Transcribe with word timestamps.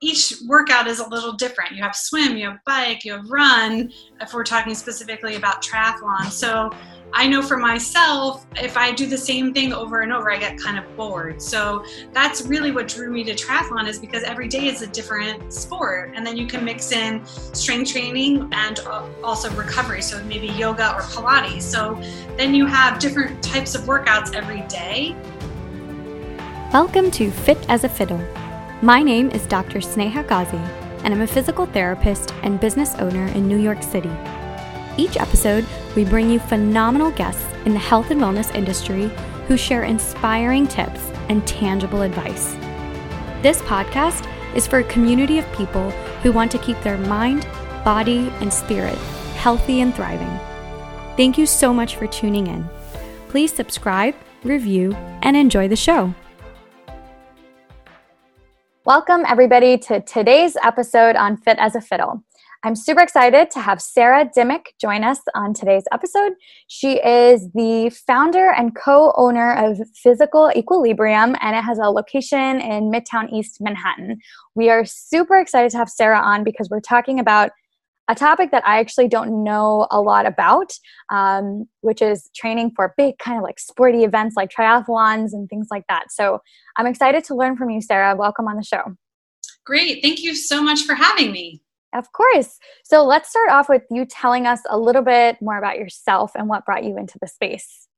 each 0.00 0.34
workout 0.46 0.86
is 0.86 1.00
a 1.00 1.08
little 1.08 1.32
different. 1.32 1.72
You 1.72 1.82
have 1.82 1.96
swim, 1.96 2.36
you 2.36 2.50
have 2.50 2.60
bike, 2.64 3.04
you 3.04 3.12
have 3.12 3.28
run, 3.28 3.92
if 4.20 4.32
we're 4.32 4.44
talking 4.44 4.74
specifically 4.74 5.34
about 5.34 5.60
triathlon. 5.60 6.30
So 6.30 6.70
I 7.12 7.26
know 7.26 7.42
for 7.42 7.56
myself, 7.56 8.46
if 8.56 8.76
I 8.76 8.92
do 8.92 9.06
the 9.06 9.18
same 9.18 9.52
thing 9.52 9.72
over 9.72 10.02
and 10.02 10.12
over, 10.12 10.30
I 10.30 10.38
get 10.38 10.56
kind 10.56 10.78
of 10.78 10.96
bored. 10.96 11.42
So 11.42 11.84
that's 12.12 12.42
really 12.42 12.70
what 12.70 12.86
drew 12.86 13.10
me 13.10 13.24
to 13.24 13.34
triathlon 13.34 13.88
is 13.88 13.98
because 13.98 14.22
every 14.22 14.46
day 14.46 14.66
is 14.66 14.82
a 14.82 14.86
different 14.86 15.52
sport. 15.52 16.12
And 16.14 16.24
then 16.24 16.36
you 16.36 16.46
can 16.46 16.64
mix 16.64 16.92
in 16.92 17.26
strength 17.26 17.90
training 17.90 18.48
and 18.52 18.78
also 19.24 19.50
recovery. 19.54 20.02
So 20.02 20.22
maybe 20.24 20.46
yoga 20.46 20.94
or 20.94 21.00
Pilates. 21.00 21.62
So 21.62 22.00
then 22.36 22.54
you 22.54 22.66
have 22.66 23.00
different 23.00 23.42
types 23.42 23.74
of 23.74 23.82
workouts 23.82 24.32
every 24.32 24.60
day. 24.68 25.16
Welcome 26.72 27.10
to 27.12 27.32
Fit 27.32 27.58
as 27.68 27.82
a 27.82 27.88
Fiddle. 27.88 28.22
My 28.80 29.02
name 29.02 29.32
is 29.32 29.44
Dr. 29.46 29.80
Sneha 29.80 30.24
Ghazi, 30.28 30.56
and 31.02 31.12
I'm 31.12 31.22
a 31.22 31.26
physical 31.26 31.66
therapist 31.66 32.32
and 32.44 32.60
business 32.60 32.94
owner 32.94 33.26
in 33.32 33.48
New 33.48 33.58
York 33.58 33.82
City. 33.82 34.12
Each 34.96 35.16
episode, 35.16 35.66
we 35.96 36.04
bring 36.04 36.30
you 36.30 36.38
phenomenal 36.38 37.10
guests 37.10 37.44
in 37.64 37.72
the 37.72 37.80
health 37.80 38.12
and 38.12 38.20
wellness 38.20 38.54
industry 38.54 39.10
who 39.48 39.56
share 39.56 39.82
inspiring 39.82 40.68
tips 40.68 41.00
and 41.28 41.44
tangible 41.44 42.02
advice. 42.02 42.52
This 43.42 43.60
podcast 43.62 44.24
is 44.54 44.68
for 44.68 44.78
a 44.78 44.84
community 44.84 45.40
of 45.40 45.52
people 45.54 45.90
who 46.22 46.30
want 46.30 46.52
to 46.52 46.58
keep 46.58 46.80
their 46.82 46.98
mind, 46.98 47.48
body, 47.84 48.30
and 48.40 48.52
spirit 48.52 48.98
healthy 49.38 49.80
and 49.80 49.92
thriving. 49.92 50.38
Thank 51.16 51.36
you 51.36 51.46
so 51.46 51.74
much 51.74 51.96
for 51.96 52.06
tuning 52.06 52.46
in. 52.46 52.68
Please 53.28 53.52
subscribe, 53.52 54.14
review, 54.44 54.92
and 55.22 55.36
enjoy 55.36 55.66
the 55.66 55.74
show. 55.74 56.14
Welcome, 58.88 59.26
everybody, 59.28 59.76
to 59.80 60.00
today's 60.00 60.56
episode 60.64 61.14
on 61.14 61.36
Fit 61.36 61.58
as 61.58 61.76
a 61.76 61.80
Fiddle. 61.82 62.24
I'm 62.64 62.74
super 62.74 63.02
excited 63.02 63.50
to 63.50 63.60
have 63.60 63.82
Sarah 63.82 64.24
Dimmick 64.34 64.68
join 64.80 65.04
us 65.04 65.20
on 65.34 65.52
today's 65.52 65.82
episode. 65.92 66.32
She 66.68 66.92
is 66.92 67.50
the 67.52 67.90
founder 67.90 68.50
and 68.50 68.74
co 68.74 69.12
owner 69.18 69.52
of 69.52 69.78
Physical 69.94 70.50
Equilibrium, 70.56 71.36
and 71.42 71.54
it 71.54 71.64
has 71.64 71.78
a 71.78 71.90
location 71.90 72.62
in 72.62 72.90
Midtown 72.90 73.30
East 73.30 73.58
Manhattan. 73.60 74.20
We 74.54 74.70
are 74.70 74.86
super 74.86 75.38
excited 75.38 75.70
to 75.72 75.76
have 75.76 75.90
Sarah 75.90 76.20
on 76.20 76.42
because 76.42 76.70
we're 76.70 76.80
talking 76.80 77.20
about 77.20 77.50
a 78.08 78.14
topic 78.14 78.50
that 78.50 78.66
I 78.66 78.78
actually 78.80 79.08
don't 79.08 79.44
know 79.44 79.86
a 79.90 80.00
lot 80.00 80.26
about, 80.26 80.72
um, 81.10 81.68
which 81.82 82.00
is 82.00 82.30
training 82.34 82.72
for 82.74 82.94
big 82.96 83.18
kind 83.18 83.36
of 83.36 83.44
like 83.44 83.58
sporty 83.58 84.04
events 84.04 84.34
like 84.36 84.50
triathlons 84.50 85.32
and 85.32 85.48
things 85.48 85.68
like 85.70 85.84
that. 85.88 86.10
So 86.10 86.40
I'm 86.76 86.86
excited 86.86 87.24
to 87.24 87.34
learn 87.34 87.56
from 87.56 87.70
you, 87.70 87.82
Sarah. 87.82 88.16
Welcome 88.16 88.48
on 88.48 88.56
the 88.56 88.64
show. 88.64 88.96
Great. 89.64 90.02
Thank 90.02 90.22
you 90.22 90.34
so 90.34 90.62
much 90.62 90.82
for 90.82 90.94
having 90.94 91.30
me. 91.30 91.60
Of 91.94 92.12
course. 92.12 92.58
So 92.84 93.04
let's 93.04 93.30
start 93.30 93.50
off 93.50 93.68
with 93.68 93.82
you 93.90 94.04
telling 94.06 94.46
us 94.46 94.60
a 94.68 94.78
little 94.78 95.02
bit 95.02 95.36
more 95.40 95.58
about 95.58 95.78
yourself 95.78 96.32
and 96.34 96.48
what 96.48 96.64
brought 96.64 96.84
you 96.84 96.96
into 96.96 97.18
the 97.20 97.26
space. 97.26 97.88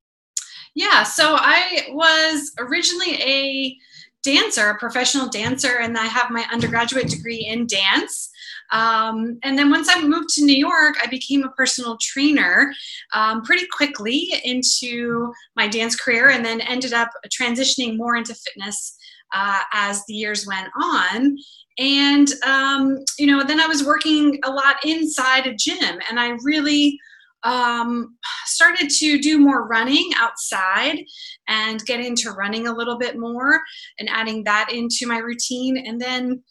Yeah, 0.73 1.03
so 1.03 1.35
I 1.37 1.87
was 1.89 2.53
originally 2.57 3.15
a 3.21 3.77
dancer, 4.23 4.69
a 4.69 4.77
professional 4.77 5.27
dancer, 5.27 5.79
and 5.79 5.97
I 5.97 6.05
have 6.05 6.31
my 6.31 6.45
undergraduate 6.51 7.09
degree 7.09 7.45
in 7.49 7.67
dance. 7.67 8.29
Um, 8.71 9.37
and 9.43 9.57
then 9.57 9.69
once 9.69 9.89
I 9.89 10.01
moved 10.01 10.29
to 10.35 10.45
New 10.45 10.55
York, 10.55 10.95
I 11.03 11.07
became 11.07 11.43
a 11.43 11.51
personal 11.51 11.97
trainer 11.99 12.73
um, 13.13 13.41
pretty 13.43 13.67
quickly 13.67 14.33
into 14.43 15.33
my 15.55 15.67
dance 15.67 15.95
career 15.95 16.29
and 16.29 16.45
then 16.45 16.61
ended 16.61 16.93
up 16.93 17.09
transitioning 17.29 17.97
more 17.97 18.15
into 18.15 18.33
fitness 18.33 18.95
uh, 19.33 19.59
as 19.73 20.05
the 20.05 20.13
years 20.13 20.47
went 20.47 20.69
on. 20.81 21.37
And, 21.79 22.27
um, 22.45 23.03
you 23.17 23.27
know, 23.27 23.43
then 23.43 23.59
I 23.59 23.67
was 23.67 23.85
working 23.85 24.39
a 24.43 24.51
lot 24.51 24.75
inside 24.85 25.47
a 25.47 25.55
gym 25.55 25.99
and 26.09 26.19
I 26.19 26.37
really 26.43 26.97
um, 27.43 28.17
started 28.45 28.89
to 28.89 29.19
do 29.19 29.39
more 29.39 29.67
running 29.67 30.09
outside 30.17 31.03
and 31.47 31.83
get 31.85 31.99
into 31.99 32.31
running 32.31 32.67
a 32.67 32.75
little 32.75 32.97
bit 32.97 33.17
more 33.17 33.61
and 33.99 34.09
adding 34.09 34.43
that 34.43 34.71
into 34.71 35.07
my 35.07 35.17
routine. 35.17 35.77
And 35.77 35.99
then 35.99 36.43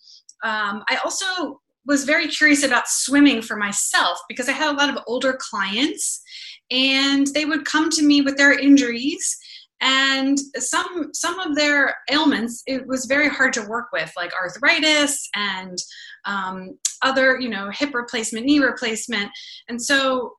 um, 0.42 0.82
I 0.88 0.98
also 1.04 1.60
was 1.86 2.04
very 2.04 2.28
curious 2.28 2.64
about 2.64 2.88
swimming 2.88 3.42
for 3.42 3.56
myself 3.56 4.18
because 4.28 4.48
I 4.48 4.52
had 4.52 4.72
a 4.72 4.76
lot 4.76 4.90
of 4.90 5.02
older 5.06 5.38
clients 5.38 6.22
and 6.70 7.26
they 7.28 7.44
would 7.44 7.64
come 7.64 7.90
to 7.90 8.02
me 8.02 8.20
with 8.20 8.36
their 8.36 8.56
injuries 8.56 9.36
and 9.80 10.38
some 10.56 11.08
some 11.14 11.38
of 11.40 11.56
their 11.56 11.96
ailments 12.10 12.62
it 12.66 12.86
was 12.86 13.06
very 13.06 13.28
hard 13.28 13.52
to 13.54 13.66
work 13.66 13.86
with 13.92 14.12
like 14.16 14.30
arthritis 14.34 15.28
and 15.34 15.78
um, 16.26 16.78
other 17.02 17.40
you 17.40 17.48
know 17.48 17.70
hip 17.70 17.94
replacement 17.94 18.44
knee 18.44 18.58
replacement 18.58 19.30
and 19.68 19.82
so 19.82 20.34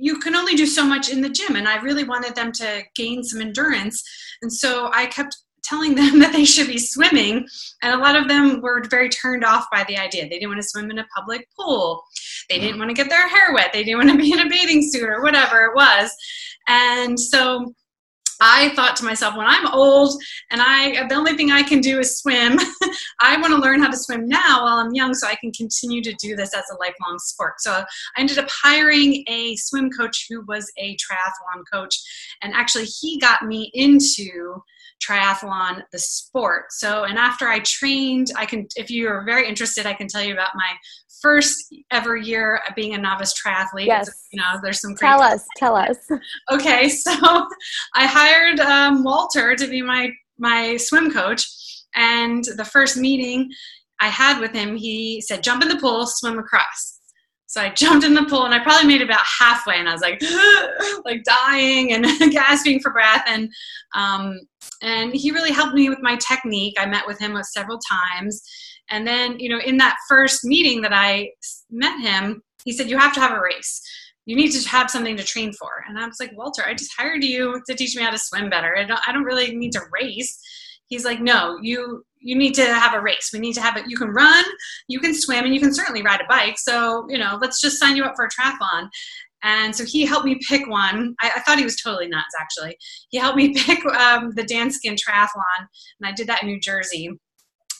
you 0.00 0.18
can 0.18 0.34
only 0.34 0.54
do 0.54 0.66
so 0.66 0.84
much 0.84 1.10
in 1.10 1.20
the 1.20 1.28
gym 1.28 1.56
and 1.56 1.68
i 1.68 1.80
really 1.82 2.04
wanted 2.04 2.34
them 2.34 2.52
to 2.52 2.82
gain 2.94 3.22
some 3.22 3.40
endurance. 3.40 4.02
And 4.42 4.52
so 4.52 4.90
i 4.92 5.06
kept 5.06 5.36
telling 5.66 5.94
them 5.94 6.18
that 6.20 6.32
they 6.32 6.44
should 6.44 6.68
be 6.68 6.78
swimming 6.78 7.46
and 7.82 7.94
a 7.94 7.98
lot 7.98 8.16
of 8.16 8.28
them 8.28 8.60
were 8.60 8.82
very 8.88 9.08
turned 9.08 9.44
off 9.44 9.66
by 9.72 9.84
the 9.88 9.98
idea. 9.98 10.22
They 10.22 10.38
didn't 10.38 10.50
want 10.50 10.62
to 10.62 10.68
swim 10.68 10.90
in 10.90 10.98
a 10.98 11.06
public 11.14 11.48
pool. 11.58 12.02
They 12.48 12.58
didn't 12.58 12.76
mm. 12.76 12.80
want 12.80 12.90
to 12.90 12.94
get 12.94 13.10
their 13.10 13.28
hair 13.28 13.52
wet. 13.52 13.72
They 13.72 13.84
didn't 13.84 13.98
want 13.98 14.10
to 14.10 14.16
be 14.16 14.32
in 14.32 14.40
a 14.40 14.48
bathing 14.48 14.88
suit 14.88 15.08
or 15.08 15.22
whatever 15.22 15.64
it 15.64 15.74
was. 15.74 16.14
And 16.68 17.18
so 17.18 17.74
I 18.40 18.70
thought 18.70 18.96
to 18.96 19.04
myself, 19.04 19.36
when 19.36 19.46
I'm 19.46 19.66
old 19.68 20.20
and 20.50 20.60
I 20.62 21.06
the 21.08 21.14
only 21.14 21.34
thing 21.34 21.50
I 21.50 21.62
can 21.62 21.80
do 21.80 21.98
is 21.98 22.18
swim, 22.18 22.58
I 23.20 23.40
want 23.40 23.52
to 23.54 23.60
learn 23.60 23.80
how 23.80 23.90
to 23.90 23.96
swim 23.96 24.28
now 24.28 24.62
while 24.62 24.78
I'm 24.78 24.94
young 24.94 25.14
so 25.14 25.26
I 25.26 25.36
can 25.36 25.52
continue 25.52 26.02
to 26.02 26.14
do 26.14 26.36
this 26.36 26.54
as 26.54 26.64
a 26.72 26.78
lifelong 26.78 27.18
sport. 27.18 27.60
So 27.60 27.72
I 27.72 27.84
ended 28.20 28.38
up 28.38 28.48
hiring 28.50 29.24
a 29.28 29.56
swim 29.56 29.90
coach 29.90 30.26
who 30.28 30.42
was 30.46 30.70
a 30.78 30.96
triathlon 30.96 31.64
coach, 31.72 31.96
and 32.42 32.52
actually 32.54 32.84
he 32.84 33.18
got 33.18 33.42
me 33.42 33.70
into 33.74 34.62
triathlon 35.04 35.82
the 35.92 35.98
sport 35.98 36.64
so 36.70 37.04
and 37.04 37.18
after 37.18 37.48
i 37.48 37.58
trained 37.60 38.28
i 38.36 38.46
can 38.46 38.66
if 38.76 38.90
you're 38.90 39.24
very 39.24 39.46
interested 39.46 39.86
i 39.86 39.92
can 39.92 40.08
tell 40.08 40.22
you 40.22 40.32
about 40.32 40.50
my 40.54 40.72
first 41.20 41.74
ever 41.90 42.16
year 42.16 42.60
being 42.74 42.94
a 42.94 42.98
novice 42.98 43.34
triathlete. 43.34 43.86
Yes. 43.86 44.26
You 44.32 44.40
know, 44.40 44.60
there's 44.62 44.80
some 44.80 44.94
Tell 44.96 45.20
us, 45.20 45.44
tell 45.56 45.74
us. 45.76 45.96
Okay, 46.52 46.88
so 46.88 47.12
I 47.94 48.06
hired 48.06 48.60
um, 48.60 49.02
Walter 49.02 49.56
to 49.56 49.66
be 49.66 49.82
my 49.82 50.10
my 50.38 50.76
swim 50.76 51.10
coach, 51.10 51.46
and 51.94 52.44
the 52.56 52.64
first 52.64 52.96
meeting 52.96 53.50
I 54.00 54.08
had 54.08 54.40
with 54.40 54.52
him, 54.52 54.76
he 54.76 55.20
said, 55.20 55.42
"Jump 55.42 55.62
in 55.62 55.68
the 55.68 55.76
pool, 55.76 56.06
swim 56.06 56.38
across." 56.38 56.95
So 57.56 57.62
I 57.62 57.70
jumped 57.76 58.04
in 58.04 58.14
the 58.14 58.24
pool, 58.24 58.44
and 58.44 58.54
I 58.54 58.60
probably 58.60 58.86
made 58.86 59.02
about 59.02 59.24
halfway, 59.38 59.78
and 59.78 59.88
I 59.88 59.92
was 59.92 60.02
like, 60.02 60.22
like 61.04 61.24
dying 61.24 61.92
and 61.92 62.04
gasping 62.32 62.80
for 62.80 62.92
breath, 62.92 63.24
and 63.26 63.50
um, 63.94 64.40
and 64.82 65.12
he 65.12 65.30
really 65.30 65.52
helped 65.52 65.74
me 65.74 65.88
with 65.88 66.00
my 66.02 66.16
technique. 66.16 66.74
I 66.78 66.86
met 66.86 67.06
with 67.06 67.18
him 67.18 67.36
several 67.42 67.78
times 67.78 68.42
and 68.90 69.06
then, 69.06 69.38
you 69.38 69.48
know, 69.48 69.58
in 69.58 69.76
that 69.78 69.96
first 70.08 70.44
meeting 70.44 70.82
that 70.82 70.92
I 70.92 71.30
met 71.70 72.00
him, 72.00 72.42
he 72.64 72.72
said, 72.72 72.90
You 72.90 72.98
have 72.98 73.14
to 73.14 73.20
have 73.20 73.36
a 73.36 73.40
race. 73.40 73.82
You 74.26 74.36
need 74.36 74.50
to 74.52 74.68
have 74.68 74.90
something 74.90 75.16
to 75.16 75.24
train 75.24 75.52
for. 75.52 75.84
And 75.88 75.98
I 75.98 76.06
was 76.06 76.18
like, 76.18 76.36
Walter, 76.36 76.64
I 76.66 76.74
just 76.74 76.92
hired 76.96 77.22
you 77.22 77.62
to 77.68 77.76
teach 77.76 77.94
me 77.94 78.02
how 78.02 78.10
to 78.10 78.18
swim 78.18 78.50
better. 78.50 78.76
I 78.76 78.84
don't, 78.84 79.00
I 79.06 79.12
don't 79.12 79.24
really 79.24 79.54
need 79.54 79.72
to 79.72 79.82
race. 79.92 80.36
He's 80.88 81.04
like, 81.04 81.20
No, 81.20 81.58
you 81.62 82.04
you 82.20 82.36
need 82.36 82.54
to 82.54 82.64
have 82.64 82.94
a 82.94 83.00
race. 83.00 83.30
We 83.32 83.38
need 83.38 83.54
to 83.54 83.60
have 83.60 83.76
it. 83.76 83.84
You 83.88 83.96
can 83.96 84.08
run, 84.08 84.44
you 84.88 84.98
can 84.98 85.14
swim, 85.14 85.44
and 85.44 85.54
you 85.54 85.60
can 85.60 85.72
certainly 85.72 86.02
ride 86.02 86.20
a 86.20 86.26
bike. 86.28 86.58
So, 86.58 87.06
you 87.08 87.18
know, 87.18 87.38
let's 87.40 87.60
just 87.60 87.78
sign 87.78 87.94
you 87.94 88.04
up 88.04 88.14
for 88.16 88.24
a 88.24 88.28
triathlon. 88.28 88.88
And 89.44 89.76
so 89.76 89.84
he 89.84 90.04
helped 90.04 90.26
me 90.26 90.40
pick 90.48 90.68
one. 90.68 91.14
I, 91.20 91.30
I, 91.36 91.40
thought 91.40 91.58
he 91.58 91.64
was 91.64 91.76
totally 91.76 92.08
nuts, 92.08 92.34
actually. 92.40 92.76
He 93.10 93.18
helped 93.18 93.36
me 93.36 93.54
pick 93.66 93.84
um, 93.86 94.32
the 94.34 94.42
Danskin 94.42 94.96
Triathlon, 94.96 95.60
and 95.60 96.04
I 96.04 96.12
did 96.12 96.26
that 96.26 96.42
in 96.42 96.48
New 96.48 96.58
Jersey 96.58 97.10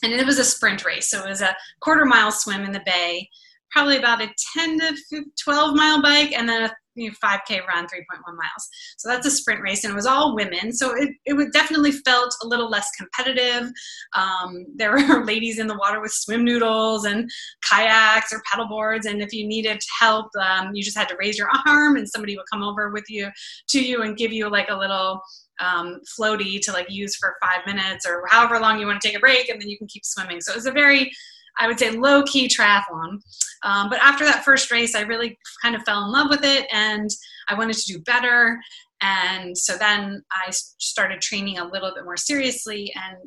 and 0.03 0.13
it 0.13 0.25
was 0.25 0.39
a 0.39 0.45
sprint 0.45 0.85
race. 0.85 1.09
So 1.09 1.23
it 1.23 1.29
was 1.29 1.41
a 1.41 1.55
quarter 1.81 2.05
mile 2.05 2.31
swim 2.31 2.63
in 2.63 2.71
the 2.71 2.83
bay, 2.85 3.29
probably 3.71 3.97
about 3.97 4.21
a 4.21 4.29
10 4.55 4.79
to 4.79 5.23
12 5.43 5.75
mile 5.75 6.01
bike, 6.01 6.31
and 6.33 6.47
then 6.47 6.63
a 6.63 6.71
you 6.97 7.09
know, 7.09 7.15
5K 7.23 7.65
run, 7.67 7.85
3.1 7.85 7.89
miles. 8.25 8.69
So 8.97 9.07
that's 9.07 9.25
a 9.25 9.31
sprint 9.31 9.61
race, 9.61 9.83
and 9.83 9.93
it 9.93 9.95
was 9.95 10.05
all 10.05 10.35
women. 10.35 10.73
So 10.73 10.95
it, 10.95 11.09
it 11.25 11.53
definitely 11.53 11.91
felt 11.91 12.35
a 12.43 12.47
little 12.47 12.69
less 12.69 12.89
competitive. 12.97 13.71
Um, 14.15 14.65
there 14.75 14.91
were 15.07 15.23
ladies 15.23 15.59
in 15.59 15.67
the 15.67 15.77
water 15.77 16.01
with 16.01 16.11
swim 16.11 16.43
noodles 16.43 17.05
and 17.05 17.29
kayaks 17.69 18.33
or 18.33 18.41
paddle 18.51 18.67
boards, 18.67 19.05
and 19.05 19.21
if 19.21 19.31
you 19.31 19.47
needed 19.47 19.79
help, 19.99 20.27
um, 20.41 20.71
you 20.73 20.83
just 20.83 20.97
had 20.97 21.07
to 21.09 21.17
raise 21.19 21.37
your 21.37 21.49
arm, 21.67 21.95
and 21.95 22.09
somebody 22.09 22.35
would 22.35 22.49
come 22.51 22.63
over 22.63 22.89
with 22.89 23.05
you 23.09 23.29
to 23.69 23.79
you 23.79 24.01
and 24.01 24.17
give 24.17 24.33
you 24.33 24.49
like 24.49 24.69
a 24.69 24.75
little 24.75 25.21
um, 25.59 25.99
floaty 26.19 26.59
to 26.61 26.71
like 26.71 26.87
use 26.89 27.15
for 27.15 27.35
five 27.41 27.65
minutes 27.65 28.05
or 28.07 28.23
however 28.29 28.59
long 28.59 28.79
you 28.79 28.85
want 28.85 28.99
to 28.99 29.07
take 29.07 29.17
a 29.17 29.21
break, 29.21 29.49
and 29.49 29.61
then 29.61 29.69
you 29.69 29.77
can 29.77 29.87
keep 29.87 30.05
swimming. 30.05 30.41
So 30.41 30.51
it 30.51 30.55
was 30.55 30.65
a 30.65 30.71
very 30.71 31.11
I 31.59 31.67
would 31.67 31.79
say 31.79 31.91
low 31.91 32.23
key 32.23 32.47
triathlon. 32.47 33.19
Um, 33.63 33.89
but 33.89 33.99
after 34.01 34.23
that 34.25 34.45
first 34.45 34.71
race, 34.71 34.95
I 34.95 35.01
really 35.01 35.37
kind 35.61 35.75
of 35.75 35.81
fell 35.83 36.03
in 36.05 36.11
love 36.11 36.29
with 36.29 36.43
it 36.43 36.67
and 36.71 37.09
I 37.49 37.55
wanted 37.55 37.75
to 37.77 37.93
do 37.93 37.99
better. 38.03 38.59
And 39.01 39.57
so 39.57 39.77
then 39.77 40.23
I 40.31 40.51
started 40.51 41.21
training 41.21 41.59
a 41.59 41.67
little 41.67 41.91
bit 41.93 42.03
more 42.03 42.17
seriously 42.17 42.93
and 42.95 43.17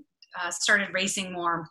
uh, 0.40 0.50
started 0.50 0.88
racing 0.92 1.32
more. 1.32 1.68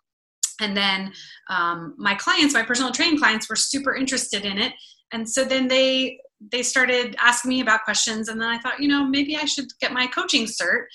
and 0.62 0.76
then 0.76 1.14
um, 1.50 1.96
my 1.98 2.16
clients 2.16 2.54
my 2.54 2.64
personal 2.64 2.92
training 2.92 3.18
clients 3.18 3.50
were 3.50 3.56
super 3.56 3.96
interested 3.96 4.44
in 4.46 4.58
it 4.58 4.74
and 5.14 5.28
so 5.28 5.44
then 5.46 5.68
they 5.68 6.20
they 6.52 6.64
started 6.64 7.16
asking 7.20 7.50
me 7.50 7.62
about 7.62 7.84
questions 7.84 8.30
and 8.30 8.40
then 8.40 8.48
i 8.48 8.58
thought 8.60 8.80
you 8.80 8.88
know 8.88 9.06
maybe 9.06 9.36
i 9.36 9.44
should 9.46 9.66
get 9.82 9.92
my 9.92 10.08
coaching 10.08 10.46
cert 10.46 10.86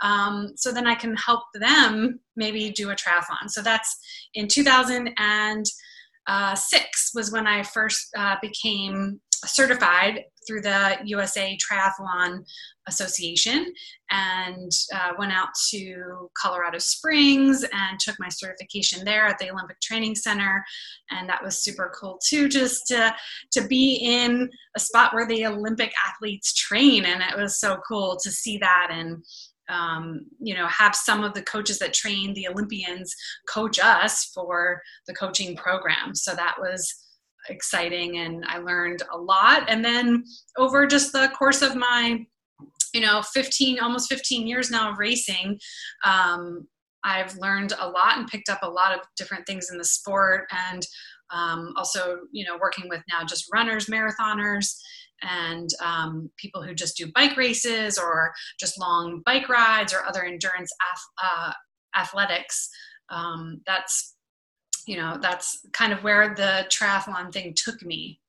um, 0.00 0.52
so 0.56 0.72
then 0.72 0.86
i 0.86 0.94
can 0.94 1.14
help 1.16 1.42
them 1.54 2.20
maybe 2.36 2.70
do 2.70 2.90
a 2.90 2.94
triathlon. 2.94 3.48
So 3.48 3.62
that's 3.62 3.96
in 4.34 4.46
2006 4.48 7.10
was 7.14 7.32
when 7.32 7.46
i 7.46 7.62
first 7.62 8.08
uh, 8.16 8.36
became 8.40 9.20
certified 9.44 10.24
through 10.46 10.60
the 10.60 10.98
usa 11.04 11.56
triathlon 11.58 12.44
association 12.86 13.72
and 14.10 14.70
uh, 14.94 15.12
went 15.18 15.32
out 15.32 15.48
to 15.70 16.30
colorado 16.40 16.78
springs 16.78 17.64
and 17.64 17.98
took 17.98 18.14
my 18.18 18.28
certification 18.28 19.04
there 19.04 19.26
at 19.26 19.38
the 19.38 19.50
olympic 19.50 19.80
training 19.80 20.14
center. 20.14 20.62
And 21.10 21.28
that 21.28 21.42
was 21.42 21.62
super 21.62 21.92
cool 21.98 22.18
too 22.24 22.48
just 22.48 22.86
to, 22.88 23.14
to 23.52 23.66
be 23.66 23.96
in 24.02 24.50
a 24.76 24.80
spot 24.80 25.14
where 25.14 25.26
the 25.26 25.46
olympic 25.46 25.92
athletes 26.06 26.52
train. 26.54 27.04
And 27.04 27.22
it 27.22 27.36
was 27.36 27.58
so 27.58 27.78
cool 27.88 28.18
to 28.22 28.30
see 28.30 28.58
that 28.58 28.88
and 28.90 29.24
um, 29.68 30.26
you 30.40 30.54
know 30.54 30.66
have 30.66 30.94
some 30.94 31.24
of 31.24 31.32
the 31.32 31.42
coaches 31.42 31.78
that 31.78 31.94
train 31.94 32.34
the 32.34 32.46
olympians 32.46 33.14
coach 33.48 33.78
us 33.78 34.26
for 34.34 34.82
the 35.06 35.14
coaching 35.14 35.56
program. 35.56 36.14
So 36.14 36.34
that 36.34 36.56
was 36.58 37.03
exciting 37.48 38.18
and 38.18 38.44
I 38.46 38.58
learned 38.58 39.02
a 39.12 39.18
lot. 39.18 39.68
And 39.68 39.84
then 39.84 40.24
over 40.56 40.86
just 40.86 41.12
the 41.12 41.30
course 41.36 41.62
of 41.62 41.76
my, 41.76 42.24
you 42.92 43.00
know, 43.00 43.22
15, 43.22 43.80
almost 43.80 44.08
15 44.08 44.46
years 44.46 44.70
now 44.70 44.90
of 44.92 44.98
racing, 44.98 45.58
um, 46.04 46.66
I've 47.04 47.36
learned 47.36 47.74
a 47.78 47.88
lot 47.88 48.18
and 48.18 48.26
picked 48.26 48.48
up 48.48 48.60
a 48.62 48.70
lot 48.70 48.94
of 48.94 49.00
different 49.16 49.46
things 49.46 49.68
in 49.70 49.78
the 49.78 49.84
sport 49.84 50.46
and 50.70 50.86
um, 51.30 51.72
also, 51.76 52.18
you 52.32 52.44
know, 52.46 52.58
working 52.60 52.88
with 52.88 53.02
now 53.10 53.24
just 53.24 53.46
runners, 53.52 53.86
marathoners, 53.86 54.74
and 55.22 55.68
um, 55.82 56.30
people 56.36 56.62
who 56.62 56.74
just 56.74 56.96
do 56.96 57.10
bike 57.14 57.36
races 57.36 57.98
or 57.98 58.32
just 58.58 58.78
long 58.78 59.22
bike 59.24 59.48
rides 59.48 59.92
or 59.92 60.04
other 60.04 60.24
endurance 60.24 60.72
ath- 60.92 61.24
uh, 61.24 61.52
athletics. 61.98 62.68
Um, 63.10 63.60
that's 63.66 64.13
you 64.86 64.96
know 64.96 65.18
that's 65.20 65.66
kind 65.72 65.92
of 65.92 66.02
where 66.02 66.34
the 66.34 66.66
triathlon 66.68 67.32
thing 67.32 67.54
took 67.56 67.82
me. 67.82 68.20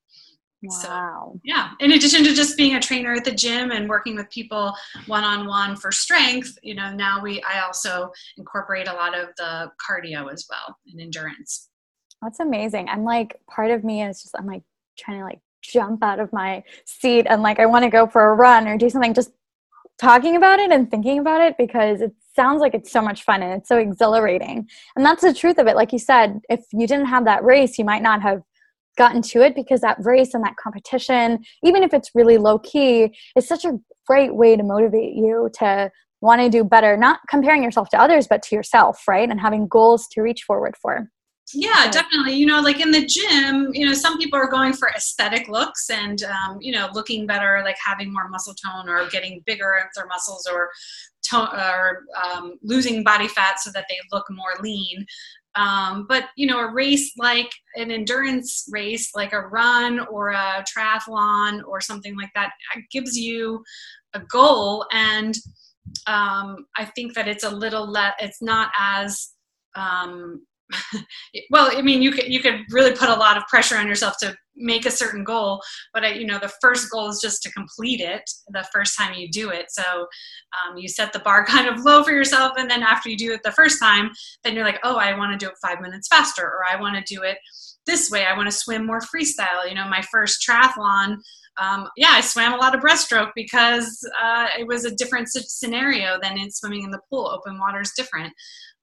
Wow. 0.63 1.34
so, 1.34 1.42
yeah. 1.44 1.72
In 1.80 1.92
addition 1.92 2.24
to 2.24 2.34
just 2.34 2.57
being 2.57 2.75
a 2.75 2.80
trainer 2.80 3.13
at 3.13 3.24
the 3.24 3.31
gym 3.31 3.69
and 3.72 3.88
working 3.88 4.16
with 4.16 4.30
people 4.31 4.74
one-on-one 5.06 5.75
for 5.75 5.92
strength 5.92 6.57
you 6.63 6.74
know 6.74 6.92
now 6.92 7.22
we 7.22 7.44
i 7.44 7.62
also 7.62 8.12
incorporate 8.38 8.88
a 8.88 8.94
lot 8.94 9.18
of 9.18 9.30
the 9.38 9.69
cardio 9.88 10.31
as 10.31 10.46
well 10.50 10.75
and 10.88 11.00
endurance. 11.00 11.69
That's 12.22 12.40
amazing. 12.40 12.90
I'm 12.90 13.04
like 13.04 13.40
part 13.48 13.72
of 13.72 13.84
me 13.84 14.04
is 14.04 14.22
just 14.22 14.36
i'm 14.38 14.48
like 14.48 14.63
trying 14.98 15.19
to 15.19 15.25
like 15.25 15.40
jump 15.62 16.04
out 16.04 16.19
of 16.19 16.31
my 16.31 16.63
seat 16.86 17.25
and 17.30 17.42
like 17.42 17.60
i 17.60 17.66
want 17.66 17.84
to 17.84 17.90
go 17.90 18.07
for 18.07 18.31
a 18.31 18.36
run 18.36 18.68
or 18.68 18.78
do 18.78 18.90
something. 18.90 19.13
Just 19.13 19.31
talking 19.98 20.36
about 20.36 20.60
it 20.60 20.72
and 20.72 20.90
thinking 20.90 21.19
about 21.19 21.42
it 21.42 21.56
because 21.57 22.02
it 22.02 22.13
sounds 22.35 22.61
like 22.61 22.73
it's 22.73 22.91
so 22.91 23.01
much 23.01 23.23
fun 23.23 23.41
and 23.41 23.53
it's 23.53 23.69
so 23.69 23.77
exhilarating. 23.77 24.67
And 24.95 25.05
that's 25.05 25.21
the 25.21 25.33
truth 25.33 25.57
of 25.57 25.67
it. 25.67 25.75
Like 25.75 25.93
you 25.93 25.99
said, 25.99 26.39
if 26.49 26.61
you 26.71 26.87
didn't 26.87 27.07
have 27.07 27.25
that 27.25 27.43
race, 27.43 27.77
you 27.77 27.85
might 27.85 28.01
not 28.01 28.21
have 28.21 28.41
gotten 28.97 29.21
to 29.21 29.41
it 29.41 29.55
because 29.55 29.81
that 29.81 29.97
race 29.99 30.33
and 30.33 30.43
that 30.43 30.55
competition, 30.57 31.43
even 31.63 31.83
if 31.83 31.93
it's 31.93 32.11
really 32.15 32.37
low 32.37 32.59
key, 32.59 33.15
is 33.35 33.47
such 33.47 33.65
a 33.65 33.77
great 34.07 34.35
way 34.35 34.55
to 34.55 34.63
motivate 34.63 35.15
you 35.15 35.49
to 35.59 35.91
want 36.21 36.41
to 36.41 36.49
do 36.49 36.63
better, 36.63 36.97
not 36.97 37.19
comparing 37.29 37.63
yourself 37.63 37.89
to 37.89 37.99
others, 37.99 38.27
but 38.27 38.41
to 38.43 38.55
yourself, 38.55 39.01
right? 39.07 39.29
And 39.29 39.39
having 39.39 39.67
goals 39.67 40.07
to 40.13 40.21
reach 40.21 40.43
forward 40.43 40.75
for 40.81 41.09
yeah 41.53 41.89
definitely 41.91 42.33
you 42.33 42.45
know 42.45 42.59
like 42.59 42.79
in 42.79 42.89
the 42.89 43.05
gym 43.05 43.69
you 43.73 43.85
know 43.85 43.93
some 43.93 44.17
people 44.17 44.37
are 44.37 44.49
going 44.49 44.73
for 44.73 44.89
aesthetic 44.89 45.47
looks 45.47 45.89
and 45.91 46.23
um, 46.23 46.57
you 46.59 46.71
know 46.71 46.89
looking 46.93 47.27
better 47.27 47.61
like 47.63 47.77
having 47.83 48.11
more 48.11 48.27
muscle 48.29 48.55
tone 48.55 48.89
or 48.89 49.07
getting 49.09 49.43
bigger 49.45 49.77
in 49.79 49.85
their 49.95 50.07
muscles 50.07 50.47
or 50.51 50.71
tone 51.30 51.48
or 51.54 52.04
um, 52.24 52.57
losing 52.62 53.04
body 53.04 53.27
fat 53.27 53.60
so 53.60 53.72
that 53.72 53.86
they 53.89 53.98
look 54.12 54.25
more 54.30 54.54
lean 54.62 55.06
um, 55.56 56.06
but 56.07 56.25
you 56.36 56.48
know 56.48 56.60
a 56.60 56.74
race 56.74 57.13
like 57.18 57.50
an 57.75 57.92
endurance 57.92 58.68
race 58.72 59.12
like 59.16 59.33
a 59.33 59.42
run 59.42 60.00
or 60.07 60.30
a 60.30 60.63
triathlon 60.66 61.62
or 61.68 61.80
something 61.81 62.16
like 62.18 62.31
that 62.36 62.51
gives 62.92 63.18
you 63.18 63.63
a 64.13 64.19
goal 64.19 64.86
and 64.92 65.36
um, 66.07 66.66
i 66.77 66.86
think 66.86 67.13
that 67.13 67.28
it's 67.28 67.44
a 67.44 67.50
little 67.50 67.89
less. 67.89 68.13
it's 68.19 68.42
not 68.42 68.71
as 68.80 69.30
um, 69.75 70.42
well 71.51 71.69
i 71.75 71.81
mean 71.81 72.01
you 72.01 72.12
could 72.12 72.27
you 72.27 72.39
could 72.39 72.62
really 72.71 72.91
put 72.91 73.09
a 73.09 73.13
lot 73.13 73.38
of 73.38 73.44
pressure 73.47 73.77
on 73.77 73.88
yourself 73.88 74.15
to 74.17 74.35
make 74.56 74.85
a 74.85 74.91
certain 74.91 75.23
goal 75.23 75.62
but 75.94 76.03
I, 76.03 76.13
you 76.13 76.25
know 76.25 76.39
the 76.39 76.51
first 76.62 76.89
goal 76.89 77.09
is 77.09 77.19
just 77.21 77.44
to 77.44 77.51
complete 77.51 78.00
it 78.00 78.23
the 78.47 78.65
first 78.73 78.97
time 78.97 79.13
you 79.13 79.29
do 79.29 79.50
it 79.50 79.65
so 79.69 79.83
um, 79.83 80.77
you 80.77 80.88
set 80.88 81.13
the 81.13 81.19
bar 81.19 81.45
kind 81.47 81.67
of 81.67 81.83
low 81.83 82.03
for 82.03 82.12
yourself 82.12 82.53
and 82.57 82.69
then 82.69 82.81
after 82.81 83.09
you 83.09 83.17
do 83.17 83.33
it 83.33 83.41
the 83.44 83.51
first 83.51 83.79
time 83.79 84.09
then 84.44 84.56
you're 84.56 84.65
like 84.65 84.79
oh 84.83 84.97
i 84.97 85.15
want 85.15 85.31
to 85.31 85.45
do 85.45 85.50
it 85.50 85.57
five 85.62 85.81
minutes 85.81 86.07
faster 86.07 86.44
or 86.44 86.62
i 86.69 86.79
want 86.79 86.95
to 86.95 87.13
do 87.13 87.21
it 87.21 87.38
this 87.85 88.09
way 88.09 88.25
i 88.25 88.35
want 88.35 88.47
to 88.47 88.56
swim 88.56 88.85
more 88.85 89.01
freestyle 89.01 89.68
you 89.68 89.75
know 89.75 89.88
my 89.88 90.01
first 90.11 90.44
triathlon 90.47 91.18
um, 91.57 91.88
yeah, 91.95 92.11
I 92.11 92.21
swam 92.21 92.53
a 92.53 92.57
lot 92.57 92.75
of 92.75 92.81
breaststroke 92.81 93.31
because 93.35 94.06
uh, 94.21 94.47
it 94.59 94.68
was 94.68 94.85
a 94.85 94.95
different 94.95 95.29
scenario 95.29 96.18
than 96.21 96.38
in 96.38 96.51
swimming 96.51 96.83
in 96.83 96.91
the 96.91 97.00
pool. 97.09 97.27
Open 97.27 97.59
water 97.59 97.79
is 97.79 97.94
different. 97.95 98.33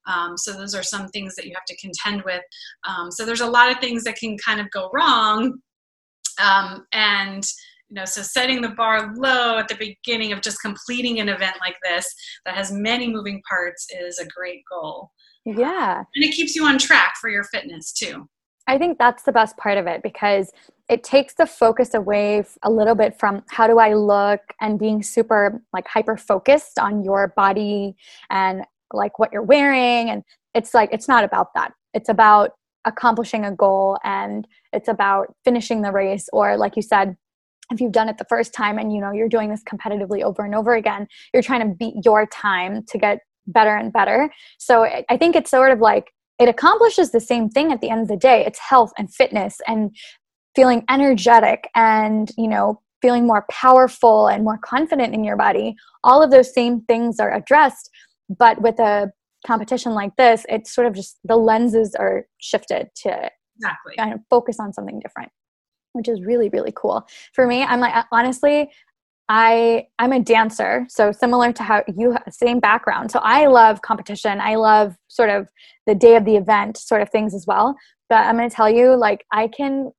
Um, 0.07 0.37
so 0.37 0.53
those 0.53 0.75
are 0.75 0.83
some 0.83 1.07
things 1.09 1.35
that 1.35 1.45
you 1.45 1.53
have 1.55 1.65
to 1.65 1.77
contend 1.77 2.23
with. 2.23 2.41
Um, 2.87 3.11
so 3.11 3.25
there's 3.25 3.41
a 3.41 3.47
lot 3.47 3.71
of 3.71 3.79
things 3.79 4.03
that 4.03 4.15
can 4.15 4.37
kind 4.37 4.59
of 4.59 4.69
go 4.71 4.89
wrong. 4.93 5.59
Um, 6.41 6.85
and 6.93 7.43
you 7.89 7.95
know, 7.95 8.05
so 8.05 8.21
setting 8.21 8.61
the 8.61 8.69
bar 8.69 9.13
low 9.15 9.57
at 9.59 9.67
the 9.67 9.75
beginning 9.75 10.33
of 10.33 10.41
just 10.41 10.61
completing 10.61 11.19
an 11.19 11.29
event 11.29 11.55
like 11.61 11.75
this 11.83 12.11
that 12.45 12.55
has 12.55 12.71
many 12.71 13.07
moving 13.07 13.41
parts 13.47 13.87
is 13.91 14.19
a 14.19 14.25
great 14.25 14.61
goal. 14.71 15.11
Yeah. 15.45 15.99
And 16.15 16.23
it 16.23 16.33
keeps 16.33 16.55
you 16.55 16.65
on 16.65 16.77
track 16.79 17.13
for 17.21 17.29
your 17.29 17.43
fitness 17.43 17.91
too. 17.91 18.27
I 18.65 18.77
think 18.77 18.97
that's 18.97 19.23
the 19.23 19.31
best 19.31 19.57
part 19.57 19.77
of 19.77 19.87
it 19.87 20.01
because 20.01 20.51
it 20.89 21.03
takes 21.03 21.33
the 21.33 21.45
focus 21.45 21.93
away 21.93 22.43
a 22.63 22.71
little 22.71 22.95
bit 22.95 23.19
from 23.19 23.43
how 23.49 23.67
do 23.67 23.77
I 23.77 23.93
look 23.93 24.41
and 24.61 24.79
being 24.79 25.03
super 25.03 25.61
like 25.73 25.87
hyper 25.87 26.17
focused 26.17 26.79
on 26.79 27.03
your 27.03 27.33
body 27.35 27.95
and 28.29 28.63
like 28.93 29.19
what 29.19 29.31
you're 29.31 29.41
wearing. 29.41 30.09
And 30.09 30.23
it's 30.53 30.73
like 30.73 30.89
it's 30.91 31.07
not 31.07 31.23
about 31.23 31.53
that. 31.55 31.73
It's 31.93 32.09
about 32.09 32.51
accomplishing 32.85 33.45
a 33.45 33.55
goal 33.55 33.97
and 34.03 34.47
it's 34.71 34.87
about 34.87 35.33
finishing 35.45 35.81
the 35.81 35.91
race. 35.91 36.27
Or 36.33 36.57
like 36.57 36.75
you 36.75 36.81
said 36.81 37.15
if 37.71 37.79
you've 37.79 37.93
done 37.93 38.09
it 38.09 38.17
the 38.17 38.25
first 38.25 38.53
time 38.53 38.77
and 38.77 38.93
you 38.93 38.99
know 38.99 39.11
you're 39.11 39.29
doing 39.29 39.49
this 39.49 39.63
competitively 39.63 40.21
over 40.21 40.43
and 40.43 40.53
over 40.53 40.75
again 40.75 41.07
you're 41.33 41.41
trying 41.41 41.67
to 41.67 41.73
beat 41.73 41.95
your 42.03 42.25
time 42.27 42.83
to 42.87 42.97
get 42.97 43.19
better 43.47 43.75
and 43.75 43.91
better. 43.91 44.29
So 44.57 44.83
i 44.83 45.17
think 45.17 45.35
it's 45.35 45.51
sort 45.51 45.71
of 45.71 45.79
like 45.79 46.11
it 46.39 46.49
accomplishes 46.49 47.11
the 47.11 47.19
same 47.19 47.49
thing 47.49 47.71
at 47.71 47.79
the 47.79 47.89
end 47.89 48.01
of 48.01 48.07
the 48.07 48.17
day. 48.17 48.43
It's 48.45 48.59
health 48.59 48.91
and 48.97 49.13
fitness 49.13 49.61
and 49.67 49.95
feeling 50.55 50.83
energetic 50.89 51.69
and 51.75 52.31
you 52.37 52.47
know 52.47 52.81
feeling 53.01 53.27
more 53.27 53.45
powerful 53.51 54.27
and 54.27 54.43
more 54.43 54.57
confident 54.57 55.13
in 55.13 55.23
your 55.23 55.35
body. 55.35 55.75
All 56.03 56.23
of 56.23 56.31
those 56.31 56.53
same 56.53 56.81
things 56.81 57.19
are 57.19 57.33
addressed 57.33 57.89
but 58.29 58.61
with 58.61 58.79
a 58.79 59.11
competition 59.45 59.93
like 59.93 60.15
this 60.15 60.45
it's 60.49 60.73
sort 60.73 60.87
of 60.87 60.93
just 60.93 61.19
the 61.23 61.35
lenses 61.35 61.95
are 61.95 62.25
shifted 62.39 62.87
to 62.95 63.29
exactly. 63.57 63.93
kind 63.97 64.13
of 64.13 64.19
focus 64.29 64.57
on 64.59 64.71
something 64.73 64.99
different 64.99 65.31
which 65.93 66.07
is 66.07 66.21
really 66.21 66.49
really 66.49 66.73
cool. 66.75 67.07
For 67.33 67.47
me 67.47 67.63
i'm 67.63 67.79
like 67.79 68.05
honestly 68.11 68.69
i 69.29 69.85
i'm 69.99 70.11
a 70.11 70.19
dancer. 70.19 70.85
So 70.89 71.11
similar 71.11 71.53
to 71.53 71.63
how 71.63 71.83
you 71.95 72.17
same 72.29 72.59
background. 72.59 73.11
So 73.11 73.19
i 73.19 73.47
love 73.47 73.81
competition. 73.81 74.39
I 74.41 74.55
love 74.55 74.95
sort 75.07 75.29
of 75.29 75.47
the 75.87 75.95
day 75.95 76.15
of 76.15 76.25
the 76.25 76.35
event 76.35 76.77
sort 76.77 77.01
of 77.01 77.09
things 77.09 77.33
as 77.33 77.45
well. 77.47 77.75
But 78.09 78.25
i'm 78.25 78.37
going 78.37 78.49
to 78.49 78.55
tell 78.55 78.69
you 78.69 78.95
like 78.95 79.25
i 79.31 79.47
can 79.47 79.91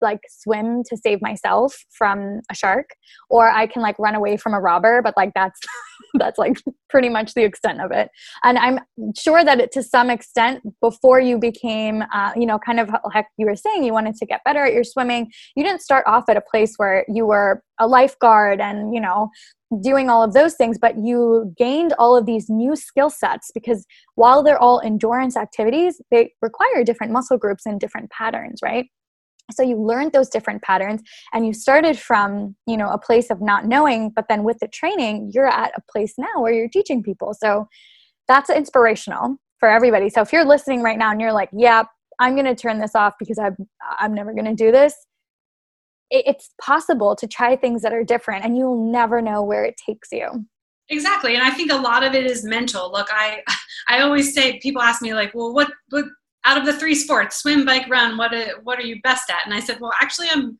like 0.00 0.20
swim 0.28 0.82
to 0.84 0.96
save 0.96 1.20
myself 1.20 1.76
from 1.90 2.40
a 2.50 2.54
shark 2.54 2.90
or 3.30 3.50
i 3.50 3.66
can 3.66 3.82
like 3.82 3.98
run 3.98 4.14
away 4.14 4.36
from 4.36 4.54
a 4.54 4.60
robber 4.60 5.02
but 5.02 5.14
like 5.16 5.32
that's 5.34 5.58
that's 6.14 6.38
like 6.38 6.62
pretty 6.88 7.08
much 7.08 7.34
the 7.34 7.44
extent 7.44 7.80
of 7.80 7.90
it. 7.90 8.08
And 8.42 8.58
i'm 8.58 8.80
sure 9.16 9.44
that 9.44 9.60
it, 9.60 9.72
to 9.72 9.82
some 9.82 10.10
extent 10.10 10.62
before 10.80 11.20
you 11.20 11.38
became 11.38 12.02
uh, 12.12 12.32
you 12.36 12.46
know 12.46 12.58
kind 12.58 12.80
of 12.80 12.90
like 13.14 13.26
you 13.36 13.46
were 13.46 13.56
saying 13.56 13.84
you 13.84 13.92
wanted 13.92 14.14
to 14.16 14.26
get 14.26 14.40
better 14.44 14.64
at 14.64 14.72
your 14.72 14.84
swimming 14.84 15.30
you 15.56 15.64
didn't 15.64 15.82
start 15.82 16.04
off 16.06 16.24
at 16.28 16.36
a 16.36 16.40
place 16.40 16.74
where 16.76 17.04
you 17.08 17.26
were 17.26 17.62
a 17.80 17.86
lifeguard 17.86 18.60
and 18.60 18.94
you 18.94 19.00
know 19.00 19.28
doing 19.82 20.08
all 20.08 20.22
of 20.22 20.32
those 20.32 20.54
things 20.54 20.78
but 20.78 20.96
you 20.98 21.52
gained 21.58 21.92
all 21.98 22.16
of 22.16 22.26
these 22.26 22.48
new 22.48 22.74
skill 22.74 23.10
sets 23.10 23.50
because 23.52 23.84
while 24.14 24.42
they're 24.42 24.58
all 24.58 24.80
endurance 24.80 25.36
activities 25.36 26.00
they 26.10 26.32
require 26.40 26.84
different 26.84 27.12
muscle 27.12 27.36
groups 27.36 27.66
and 27.66 27.78
different 27.80 28.10
patterns 28.10 28.60
right 28.62 28.86
so 29.50 29.62
you 29.62 29.76
learned 29.76 30.12
those 30.12 30.28
different 30.28 30.62
patterns 30.62 31.02
and 31.32 31.46
you 31.46 31.52
started 31.52 31.98
from 31.98 32.54
you 32.66 32.76
know 32.76 32.90
a 32.90 32.98
place 32.98 33.30
of 33.30 33.40
not 33.40 33.66
knowing 33.66 34.10
but 34.10 34.26
then 34.28 34.44
with 34.44 34.58
the 34.60 34.68
training 34.68 35.30
you're 35.32 35.48
at 35.48 35.72
a 35.76 35.82
place 35.90 36.14
now 36.18 36.40
where 36.40 36.52
you're 36.52 36.68
teaching 36.68 37.02
people 37.02 37.34
so 37.34 37.66
that's 38.28 38.50
inspirational 38.50 39.38
for 39.58 39.68
everybody. 39.68 40.08
So 40.08 40.20
if 40.20 40.32
you're 40.32 40.44
listening 40.44 40.82
right 40.82 40.98
now 40.98 41.10
and 41.10 41.20
you're 41.20 41.32
like, 41.32 41.48
"Yeah, 41.52 41.84
I'm 42.20 42.34
going 42.34 42.46
to 42.46 42.54
turn 42.54 42.78
this 42.78 42.94
off 42.94 43.14
because 43.18 43.38
I'm 43.38 43.56
I'm 43.98 44.14
never 44.14 44.32
going 44.32 44.44
to 44.44 44.54
do 44.54 44.70
this," 44.70 44.94
it's 46.10 46.50
possible 46.60 47.16
to 47.16 47.26
try 47.26 47.56
things 47.56 47.82
that 47.82 47.92
are 47.92 48.04
different, 48.04 48.44
and 48.44 48.56
you'll 48.56 48.90
never 48.92 49.20
know 49.20 49.42
where 49.42 49.64
it 49.64 49.74
takes 49.84 50.08
you. 50.12 50.46
Exactly, 50.90 51.34
and 51.34 51.42
I 51.42 51.50
think 51.50 51.72
a 51.72 51.76
lot 51.76 52.04
of 52.04 52.14
it 52.14 52.26
is 52.26 52.44
mental. 52.44 52.92
Look, 52.92 53.08
I 53.10 53.42
I 53.88 54.00
always 54.00 54.34
say 54.34 54.58
people 54.60 54.82
ask 54.82 55.02
me 55.02 55.14
like, 55.14 55.34
"Well, 55.34 55.52
what 55.52 55.72
what 55.90 56.04
out 56.44 56.58
of 56.58 56.66
the 56.66 56.72
three 56.72 56.94
sports, 56.94 57.38
swim, 57.38 57.64
bike, 57.64 57.88
run, 57.88 58.16
what 58.16 58.32
what 58.62 58.78
are 58.78 58.86
you 58.86 59.00
best 59.02 59.30
at?" 59.30 59.44
And 59.44 59.54
I 59.54 59.60
said, 59.60 59.80
"Well, 59.80 59.92
actually, 60.00 60.28
I'm 60.30 60.58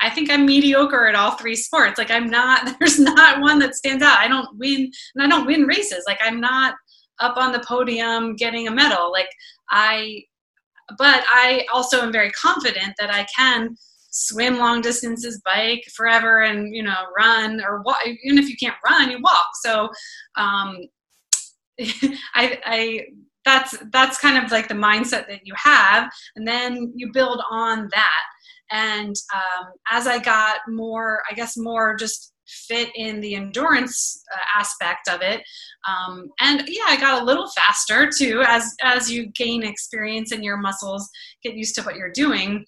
I 0.00 0.10
think 0.10 0.30
I'm 0.30 0.46
mediocre 0.46 1.06
at 1.06 1.14
all 1.14 1.32
three 1.32 1.56
sports. 1.56 1.98
Like 1.98 2.10
I'm 2.10 2.28
not, 2.28 2.76
there's 2.78 2.98
not 2.98 3.40
one 3.40 3.58
that 3.60 3.74
stands 3.74 4.02
out. 4.02 4.18
I 4.18 4.28
don't 4.28 4.56
win, 4.58 4.90
and 5.14 5.24
I 5.24 5.28
don't 5.28 5.46
win 5.46 5.62
races. 5.62 6.04
Like 6.06 6.18
I'm 6.22 6.40
not 6.40 6.74
up 7.20 7.36
on 7.36 7.52
the 7.52 7.64
podium 7.66 8.36
getting 8.36 8.68
a 8.68 8.70
medal. 8.70 9.12
Like 9.12 9.28
I, 9.70 10.22
but 10.98 11.24
I 11.28 11.64
also 11.72 12.00
am 12.00 12.12
very 12.12 12.30
confident 12.32 12.94
that 12.98 13.12
I 13.12 13.26
can 13.34 13.76
swim 14.10 14.58
long 14.58 14.80
distances, 14.80 15.40
bike 15.44 15.82
forever, 15.96 16.42
and 16.42 16.74
you 16.74 16.82
know 16.82 17.06
run 17.16 17.62
or 17.64 17.82
walk. 17.82 17.98
Even 18.24 18.38
if 18.38 18.48
you 18.48 18.56
can't 18.60 18.76
run, 18.84 19.10
you 19.10 19.20
walk. 19.22 19.46
So 19.62 19.88
um, 20.36 20.78
I, 22.34 22.58
I 22.64 23.00
that's 23.44 23.76
that's 23.92 24.18
kind 24.18 24.42
of 24.42 24.50
like 24.50 24.68
the 24.68 24.74
mindset 24.74 25.26
that 25.28 25.40
you 25.44 25.54
have, 25.56 26.10
and 26.36 26.46
then 26.46 26.92
you 26.94 27.10
build 27.12 27.42
on 27.50 27.88
that. 27.92 28.22
And 28.70 29.14
um, 29.34 29.72
as 29.90 30.06
I 30.06 30.18
got 30.18 30.60
more, 30.68 31.22
I 31.30 31.34
guess, 31.34 31.56
more 31.56 31.94
just 31.96 32.32
fit 32.46 32.90
in 32.94 33.20
the 33.20 33.34
endurance 33.34 34.22
uh, 34.34 34.58
aspect 34.58 35.08
of 35.08 35.22
it 35.22 35.42
um, 35.88 36.28
and 36.40 36.62
yeah 36.68 36.84
i 36.88 36.96
got 36.96 37.22
a 37.22 37.24
little 37.24 37.48
faster 37.56 38.10
too 38.14 38.42
as 38.46 38.74
as 38.82 39.10
you 39.10 39.26
gain 39.34 39.62
experience 39.62 40.30
and 40.30 40.44
your 40.44 40.58
muscles 40.58 41.08
get 41.42 41.54
used 41.54 41.74
to 41.74 41.82
what 41.82 41.96
you're 41.96 42.12
doing 42.12 42.64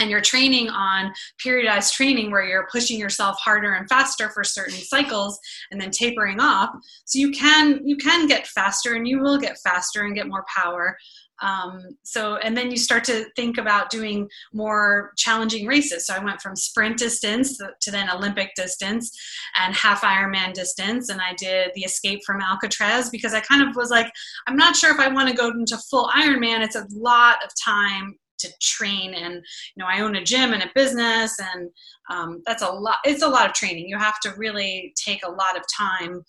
and 0.00 0.10
you're 0.10 0.20
training 0.20 0.68
on 0.68 1.12
periodized 1.44 1.92
training 1.92 2.30
where 2.30 2.44
you're 2.44 2.68
pushing 2.70 2.98
yourself 2.98 3.36
harder 3.42 3.74
and 3.74 3.88
faster 3.88 4.30
for 4.30 4.44
certain 4.44 4.74
cycles 4.74 5.38
and 5.70 5.80
then 5.80 5.90
tapering 5.90 6.40
off. 6.40 6.70
So 7.04 7.18
you 7.18 7.30
can 7.30 7.80
you 7.84 7.96
can 7.96 8.26
get 8.26 8.46
faster 8.46 8.94
and 8.94 9.06
you 9.06 9.20
will 9.20 9.38
get 9.38 9.58
faster 9.58 10.04
and 10.04 10.14
get 10.14 10.28
more 10.28 10.44
power. 10.54 10.96
Um, 11.42 11.82
so 12.02 12.36
and 12.36 12.56
then 12.56 12.70
you 12.70 12.78
start 12.78 13.04
to 13.04 13.26
think 13.36 13.58
about 13.58 13.90
doing 13.90 14.28
more 14.54 15.12
challenging 15.18 15.66
races. 15.66 16.06
So 16.06 16.14
i 16.14 16.24
went 16.24 16.40
from 16.40 16.56
sprint 16.56 16.98
distance 16.98 17.58
to 17.58 17.90
then 17.90 18.10
olympic 18.10 18.54
distance 18.56 19.10
and 19.56 19.74
half 19.74 20.00
ironman 20.02 20.54
distance. 20.54 21.10
And 21.10 21.20
i 21.20 21.34
did 21.34 21.72
the 21.74 21.82
escape 21.82 22.20
from 22.24 22.40
alcatraz 22.40 23.10
because 23.10 23.34
i 23.34 23.40
kind 23.40 23.68
of 23.68 23.76
was 23.76 23.90
like 23.90 24.10
i'm 24.46 24.56
not 24.56 24.76
sure 24.76 24.92
if 24.92 24.98
i 24.98 25.08
want 25.08 25.28
to 25.28 25.34
go 25.34 25.48
into 25.48 25.76
full 25.90 26.08
ironman. 26.08 26.64
It's 26.64 26.76
a 26.76 26.86
lot 26.90 27.36
of 27.44 27.50
time 27.62 28.16
to 28.38 28.48
train 28.60 29.14
and 29.14 29.34
you 29.34 29.78
know 29.78 29.86
i 29.86 30.00
own 30.00 30.16
a 30.16 30.24
gym 30.24 30.52
and 30.52 30.62
a 30.62 30.70
business 30.74 31.36
and 31.38 31.70
um, 32.10 32.42
that's 32.46 32.62
a 32.62 32.68
lot 32.68 32.98
it's 33.04 33.22
a 33.22 33.28
lot 33.28 33.46
of 33.46 33.52
training 33.52 33.88
you 33.88 33.98
have 33.98 34.20
to 34.20 34.32
really 34.36 34.92
take 34.96 35.24
a 35.24 35.30
lot 35.30 35.56
of 35.56 35.62
time 35.76 36.22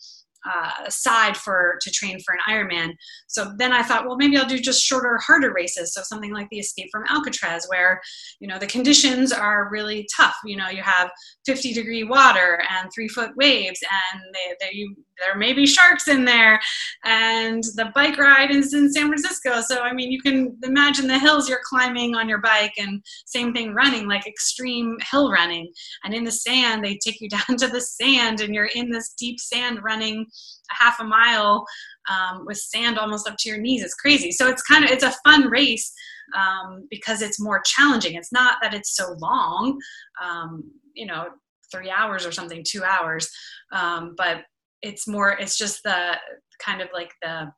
uh, 0.48 0.72
aside 0.86 1.36
for 1.36 1.78
to 1.82 1.92
train 1.92 2.20
for 2.20 2.34
an 2.34 2.40
Ironman. 2.48 2.94
So 3.28 3.54
then 3.58 3.74
I 3.74 3.84
thought, 3.84 4.06
well, 4.06 4.18
maybe 4.18 4.38
I'll 4.38 4.48
do 4.48 4.60
just 4.60 4.84
shorter, 4.84 5.18
harder 5.26 5.54
races. 5.54 5.94
So 5.94 6.02
something 6.04 6.34
like 6.34 6.48
the 6.50 6.60
Escape 6.60 6.90
from 6.92 7.04
Alcatraz, 7.10 7.66
where 7.68 8.00
you 8.40 8.48
know 8.48 8.60
the 8.60 8.68
conditions 8.68 9.32
are 9.32 9.70
really 9.72 10.08
tough. 10.16 10.36
You 10.46 10.58
know, 10.58 10.70
you 10.70 10.82
have 10.84 11.12
50 11.46 11.74
degree 11.74 12.04
water 12.04 12.62
and 12.70 12.90
three 12.94 13.08
foot 13.08 13.32
waves, 13.36 13.80
and 13.82 14.22
they, 14.34 14.66
they, 14.66 14.74
you, 14.74 14.96
there 15.20 15.38
may 15.38 15.54
be 15.54 15.66
sharks 15.66 16.08
in 16.08 16.26
there, 16.26 16.60
and 17.06 17.64
the 17.76 17.92
bike 17.96 18.18
ride 18.18 18.52
is 18.52 18.74
in 18.74 18.92
San 18.92 19.08
Francisco. 19.08 19.62
So 19.62 19.82
I 19.82 19.94
mean, 19.94 20.12
you 20.12 20.22
can 20.22 20.58
imagine 20.64 21.08
the 21.08 21.20
hills 21.20 21.50
you're 21.50 21.60
climbing 21.64 22.16
on 22.16 22.30
your 22.30 22.40
bike, 22.40 22.74
and 22.78 23.04
same 23.26 23.54
thing 23.54 23.74
running, 23.74 24.08
like 24.08 24.28
extreme 24.28 24.98
hill 25.12 25.32
running. 25.32 25.72
And 26.04 26.14
in 26.14 26.24
the 26.24 26.32
sand, 26.32 26.84
they 26.84 26.98
take 26.98 27.22
you 27.22 27.30
down 27.48 27.58
to 27.58 27.68
the 27.68 27.82
sand, 27.82 28.42
and 28.42 28.54
you're 28.54 28.70
in 28.76 28.90
this 28.90 29.14
deep 29.18 29.40
sand 29.40 29.80
running 29.84 30.26
a 30.70 30.84
half 30.84 31.00
a 31.00 31.04
mile 31.04 31.66
um, 32.10 32.46
with 32.46 32.58
sand 32.58 32.98
almost 32.98 33.28
up 33.28 33.36
to 33.40 33.50
your 33.50 33.58
knees. 33.58 33.84
It's 33.84 33.94
crazy. 33.94 34.32
So 34.32 34.48
it's 34.48 34.62
kind 34.62 34.84
of 34.84 34.92
it's 34.92 35.04
a 35.04 35.16
fun 35.24 35.50
race 35.50 35.94
um, 36.36 36.88
because 36.90 37.22
it's 37.22 37.40
more 37.40 37.62
challenging. 37.66 38.16
It's 38.16 38.32
not 38.32 38.58
that 38.62 38.74
it's 38.74 38.96
so 38.96 39.16
long, 39.20 39.80
um, 40.22 40.64
you 40.94 41.06
know, 41.06 41.28
three 41.72 41.90
hours 41.90 42.26
or 42.26 42.32
something, 42.32 42.64
two 42.68 42.84
hours, 42.84 43.30
um, 43.72 44.14
but 44.18 44.44
it's 44.82 45.08
more. 45.08 45.32
It's 45.32 45.58
just 45.58 45.84
the 45.84 46.18
kind 46.60 46.82
of 46.82 46.90
like 46.94 47.14
the 47.22 47.52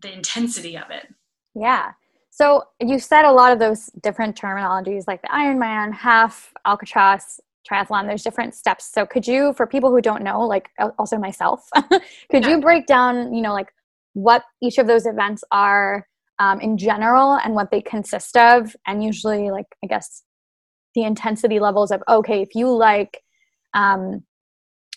the 0.00 0.12
intensity 0.12 0.76
of 0.76 0.90
it. 0.90 1.06
Yeah. 1.54 1.92
So 2.30 2.64
you 2.80 2.98
said 2.98 3.24
a 3.24 3.32
lot 3.32 3.52
of 3.52 3.58
those 3.58 3.86
different 4.02 4.38
terminologies 4.38 5.04
like 5.06 5.22
the 5.22 5.28
Ironman, 5.28 5.94
half, 5.94 6.52
Alcatraz, 6.66 7.40
triathlon 7.68 8.06
there's 8.06 8.22
different 8.22 8.54
steps 8.54 8.90
so 8.92 9.04
could 9.04 9.26
you 9.26 9.52
for 9.54 9.66
people 9.66 9.90
who 9.90 10.00
don't 10.00 10.22
know 10.22 10.40
like 10.40 10.70
also 10.98 11.18
myself 11.18 11.68
could 12.30 12.44
yeah. 12.44 12.48
you 12.48 12.60
break 12.60 12.86
down 12.86 13.32
you 13.34 13.42
know 13.42 13.52
like 13.52 13.72
what 14.12 14.44
each 14.62 14.78
of 14.78 14.86
those 14.86 15.06
events 15.06 15.42
are 15.50 16.06
um, 16.38 16.60
in 16.60 16.78
general 16.78 17.38
and 17.44 17.54
what 17.54 17.70
they 17.70 17.80
consist 17.80 18.36
of 18.36 18.74
and 18.86 19.02
usually 19.02 19.50
like 19.50 19.66
i 19.82 19.86
guess 19.86 20.22
the 20.94 21.02
intensity 21.02 21.58
levels 21.58 21.90
of 21.90 22.02
okay 22.08 22.40
if 22.40 22.54
you 22.54 22.70
like 22.70 23.22
um, 23.74 24.22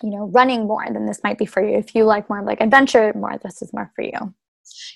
you 0.03 0.09
know 0.09 0.27
running 0.27 0.67
more 0.67 0.85
then 0.91 1.05
this 1.05 1.21
might 1.23 1.37
be 1.37 1.45
for 1.45 1.63
you 1.63 1.77
if 1.77 1.95
you 1.95 2.03
like 2.03 2.29
more 2.29 2.41
like 2.43 2.61
adventure 2.61 3.11
more 3.15 3.37
this 3.43 3.61
is 3.61 3.73
more 3.73 3.91
for 3.95 4.03
you 4.03 4.33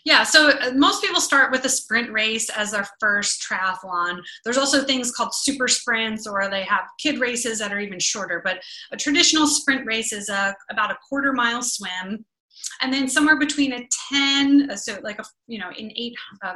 yeah, 0.05 0.23
so 0.23 0.49
uh, 0.49 0.71
most 0.75 1.01
people 1.01 1.21
start 1.21 1.51
with 1.51 1.65
a 1.65 1.69
sprint 1.69 2.11
race 2.11 2.49
as 2.49 2.71
their 2.71 2.87
first 2.99 3.45
triathlon. 3.47 4.19
There's 4.43 4.57
also 4.57 4.83
things 4.83 5.11
called 5.11 5.33
super 5.33 5.67
sprints, 5.67 6.27
or 6.27 6.49
they 6.49 6.63
have 6.63 6.85
kid 6.99 7.19
races 7.19 7.59
that 7.59 7.71
are 7.71 7.79
even 7.79 7.99
shorter. 7.99 8.41
But 8.43 8.61
a 8.91 8.97
traditional 8.97 9.47
sprint 9.47 9.85
race 9.85 10.13
is 10.13 10.29
a, 10.29 10.55
about 10.69 10.91
a 10.91 10.97
quarter 11.07 11.33
mile 11.33 11.61
swim, 11.61 12.25
and 12.81 12.93
then 12.93 13.07
somewhere 13.07 13.37
between 13.37 13.73
a 13.73 13.87
10, 14.11 14.69
uh, 14.71 14.75
so 14.75 14.99
like 15.03 15.19
a 15.19 15.25
you 15.47 15.59
know 15.59 15.69
an 15.69 15.91
eight, 15.95 16.15
uh, 16.43 16.55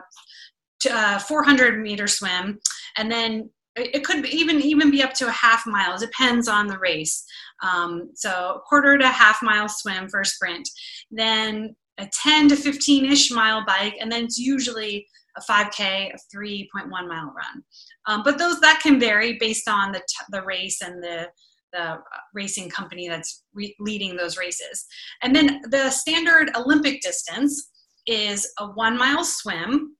uh, 0.91 1.19
400 1.19 1.81
meter 1.81 2.07
swim, 2.07 2.59
and 2.97 3.11
then 3.11 3.49
it 3.77 4.03
could 4.03 4.25
even 4.25 4.61
even 4.61 4.91
be 4.91 5.03
up 5.03 5.13
to 5.15 5.27
a 5.27 5.31
half 5.31 5.65
mile. 5.65 5.95
It 5.95 6.01
depends 6.01 6.47
on 6.47 6.67
the 6.67 6.79
race. 6.79 7.23
Um, 7.63 8.11
so 8.15 8.55
a 8.55 8.59
quarter 8.59 8.97
to 8.97 9.07
half 9.07 9.39
mile 9.41 9.69
swim 9.69 10.09
for 10.09 10.21
a 10.21 10.25
sprint. 10.25 10.67
Then 11.11 11.75
a 11.99 12.07
10 12.23 12.49
to 12.49 12.55
15 12.55 13.05
ish 13.05 13.31
mile 13.31 13.63
bike, 13.65 13.95
and 13.99 14.11
then 14.11 14.25
it's 14.25 14.37
usually 14.37 15.07
a 15.37 15.41
5K, 15.51 16.13
a 16.13 16.35
3.1 16.35 16.89
mile 16.89 17.33
run. 17.35 17.63
Um, 18.07 18.23
but 18.23 18.37
those 18.37 18.59
that 18.61 18.79
can 18.81 18.99
vary 18.99 19.37
based 19.39 19.67
on 19.67 19.91
the, 19.91 19.99
t- 19.99 20.25
the 20.29 20.43
race 20.43 20.81
and 20.81 21.01
the, 21.01 21.27
the 21.73 21.97
racing 22.33 22.69
company 22.69 23.07
that's 23.07 23.43
re- 23.53 23.75
leading 23.79 24.15
those 24.15 24.37
races. 24.37 24.85
And 25.21 25.35
then 25.35 25.61
the 25.69 25.89
standard 25.89 26.49
Olympic 26.55 27.01
distance 27.01 27.69
is 28.07 28.51
a 28.59 28.67
one 28.67 28.97
mile 28.97 29.23
swim. 29.23 29.95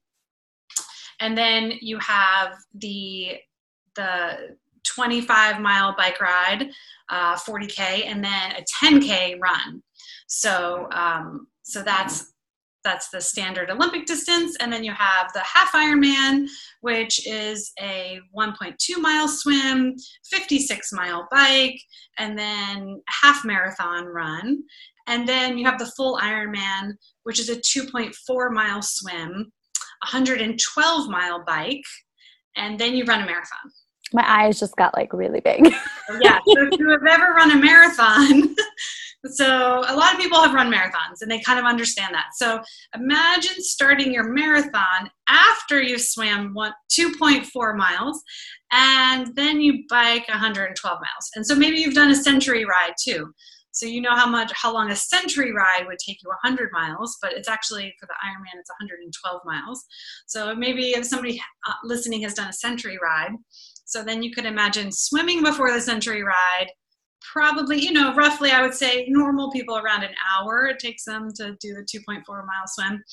And 1.19 1.38
then 1.38 1.74
you 1.81 1.98
have 2.00 2.53
the, 2.75 3.38
the 3.98 4.56
25 4.86 5.60
mile 5.60 5.94
bike 5.98 6.22
ride, 6.22 6.70
uh, 7.10 7.36
40K, 7.36 8.06
and 8.06 8.24
then 8.24 8.54
a 8.54 8.63
10K 8.82 9.39
run. 9.42 9.84
So 10.27 10.88
um, 10.92 11.48
so 11.63 11.84
that's 11.84 12.34
that's 12.84 13.10
the 13.10 13.20
standard 13.20 13.70
Olympic 13.70 14.06
distance. 14.06 14.56
And 14.62 14.72
then 14.72 14.84
you 14.84 14.94
have 14.94 15.34
the 15.34 15.42
half 15.42 15.74
Ironman, 15.74 16.48
which 16.80 17.27
is 17.27 17.74
a 17.82 18.20
1.2 18.36 18.75
mile 18.98 19.27
swim, 19.27 19.96
56 20.30 20.94
mile 20.94 21.27
bike, 21.30 21.77
and 22.18 22.39
then 22.39 23.01
half 23.10 23.44
marathon 23.44 24.06
run. 24.06 24.63
And 25.08 25.27
then 25.27 25.58
you 25.58 25.66
have 25.66 25.80
the 25.80 25.92
full 25.98 26.18
Ironman, 26.18 26.94
which 27.24 27.39
is 27.39 27.50
a 27.50 27.58
2.4 27.58 28.51
mile 28.51 28.82
swim, 28.82 29.51
112 30.04 31.10
mile 31.10 31.44
bike, 31.46 31.84
and 32.56 32.80
then 32.80 32.96
you 32.96 33.04
run 33.04 33.22
a 33.22 33.25
marathon. 33.25 33.72
My 34.13 34.23
eyes 34.25 34.59
just 34.59 34.75
got 34.75 34.95
like 34.95 35.11
really 35.13 35.41
big. 35.41 35.65
yeah. 36.21 36.39
So 36.47 36.67
if 36.67 36.79
you 36.79 36.89
have 36.89 37.05
ever 37.09 37.33
run 37.33 37.51
a 37.51 37.57
marathon, 37.57 38.55
So 39.25 39.83
a 39.87 39.95
lot 39.95 40.13
of 40.13 40.19
people 40.19 40.41
have 40.41 40.53
run 40.53 40.71
marathons 40.71 41.21
and 41.21 41.31
they 41.31 41.39
kind 41.39 41.59
of 41.59 41.65
understand 41.65 42.13
that. 42.13 42.27
So 42.35 42.61
imagine 42.95 43.55
starting 43.57 44.13
your 44.13 44.31
marathon 44.31 45.09
after 45.27 45.81
you 45.81 45.97
swam 45.97 46.53
one, 46.53 46.73
2.4 46.91 47.75
miles 47.75 48.21
and 48.71 49.35
then 49.35 49.59
you 49.59 49.83
bike 49.89 50.27
112 50.27 50.97
miles. 50.99 51.29
And 51.35 51.45
so 51.45 51.55
maybe 51.55 51.77
you've 51.77 51.95
done 51.95 52.11
a 52.11 52.15
century 52.15 52.63
ride 52.65 52.93
too. 53.01 53.33
So 53.71 53.85
you 53.85 54.01
know 54.01 54.15
how 54.15 54.27
much 54.27 54.51
how 54.55 54.73
long 54.73 54.89
a 54.89 54.95
century 54.95 55.53
ride 55.53 55.85
would 55.85 55.99
take 55.99 56.17
you 56.23 56.29
100 56.29 56.69
miles, 56.71 57.17
but 57.21 57.33
it's 57.33 57.47
actually 57.47 57.93
for 57.99 58.07
the 58.07 58.15
Ironman 58.25 58.59
it's 58.59 58.71
112 58.79 59.41
miles. 59.45 59.85
So 60.25 60.55
maybe 60.55 60.89
if 60.91 61.05
somebody 61.05 61.39
uh, 61.67 61.73
listening 61.83 62.23
has 62.23 62.33
done 62.33 62.49
a 62.49 62.53
century 62.53 62.97
ride, 63.01 63.33
so 63.88 64.03
then 64.03 64.22
you 64.22 64.32
could 64.32 64.46
imagine 64.46 64.91
swimming 64.91 65.41
before 65.41 65.72
the 65.72 65.82
century 65.82 66.24
ride, 66.24 66.67
probably 67.34 67.79
you 67.79 67.91
know 67.91 68.13
roughly 68.15 68.51
i 68.51 68.62
would 68.62 68.74
say 68.74 69.06
normal 69.10 69.51
people 69.51 69.77
around 69.77 70.03
an 70.03 70.13
hour. 70.32 70.65
It 70.67 70.79
takes 70.79 71.03
them 71.03 71.29
to 71.36 71.56
do 71.60 71.74
the 71.74 71.82
2.4 71.82 72.24
mile 72.27 72.67
swim. 72.67 73.03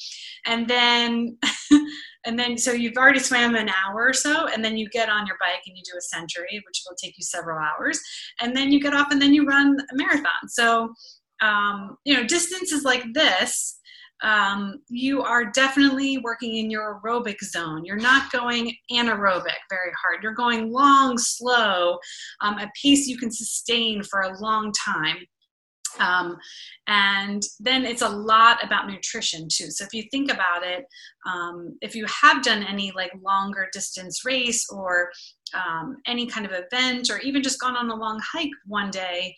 And 0.47 0.69
then 0.69 1.39
and 2.27 2.39
then 2.39 2.57
so 2.57 2.73
you've 2.73 2.97
already 2.97 3.19
swam 3.19 3.55
an 3.55 3.69
hour 3.69 4.09
or 4.09 4.13
so 4.13 4.47
and 4.47 4.65
then 4.65 4.77
you 4.77 4.89
get 4.91 5.09
on 5.09 5.27
your 5.27 5.37
bike 5.41 5.63
and 5.67 5.77
you 5.77 5.83
do 5.85 5.99
a 5.99 6.03
century 6.03 6.63
which 6.67 6.83
will 6.87 6.97
take 7.03 7.17
you 7.17 7.25
several 7.25 7.59
hours. 7.59 8.01
And 8.41 8.57
then 8.57 8.71
you 8.71 8.81
get 8.81 8.95
off 8.95 9.11
and 9.11 9.21
then 9.21 9.35
you 9.35 9.47
run 9.47 9.77
a 9.79 9.97
marathon. 9.97 10.49
So 10.49 10.93
um, 11.41 11.97
you 12.05 12.15
know 12.15 12.25
distances 12.25 12.85
like 12.85 13.05
this 13.13 13.79
um, 14.25 14.81
you 14.89 15.23
are 15.23 15.45
definitely 15.45 16.19
working 16.19 16.57
in 16.57 16.71
your 16.71 17.01
aerobic 17.05 17.41
zone. 17.45 17.85
You're 17.85 17.97
not 17.97 18.33
going 18.33 18.75
anaerobic 18.91 19.61
very 19.69 19.93
hard. 20.03 20.23
You're 20.23 20.33
going 20.33 20.73
long, 20.73 21.19
slow, 21.19 21.99
um, 22.41 22.59
a 22.59 22.71
pace 22.83 23.07
you 23.07 23.19
can 23.19 23.31
sustain 23.31 24.03
for 24.03 24.23
a 24.23 24.39
long 24.41 24.73
time. 24.73 25.19
Um, 26.01 26.37
and 26.89 27.43
then 27.61 27.85
it's 27.85 28.03
a 28.03 28.09
lot 28.09 28.65
about 28.65 28.89
nutrition 28.89 29.47
too. 29.53 29.71
So 29.71 29.85
if 29.85 29.93
you 29.93 30.05
think 30.11 30.33
about 30.33 30.65
it, 30.65 30.85
um, 31.27 31.77
if 31.83 31.95
you 31.95 32.07
have 32.23 32.43
done 32.43 32.65
any 32.65 32.93
like 32.97 33.13
longer 33.23 33.69
distance 33.73 34.25
race 34.25 34.67
or 34.71 35.11
um, 35.55 35.97
any 36.07 36.27
kind 36.27 36.47
of 36.47 36.53
event 36.53 37.11
or 37.11 37.19
even 37.19 37.43
just 37.43 37.61
gone 37.61 37.77
on 37.77 37.91
a 37.91 37.95
long 37.95 38.21
hike 38.33 38.51
one 38.67 38.91
day, 38.91 39.35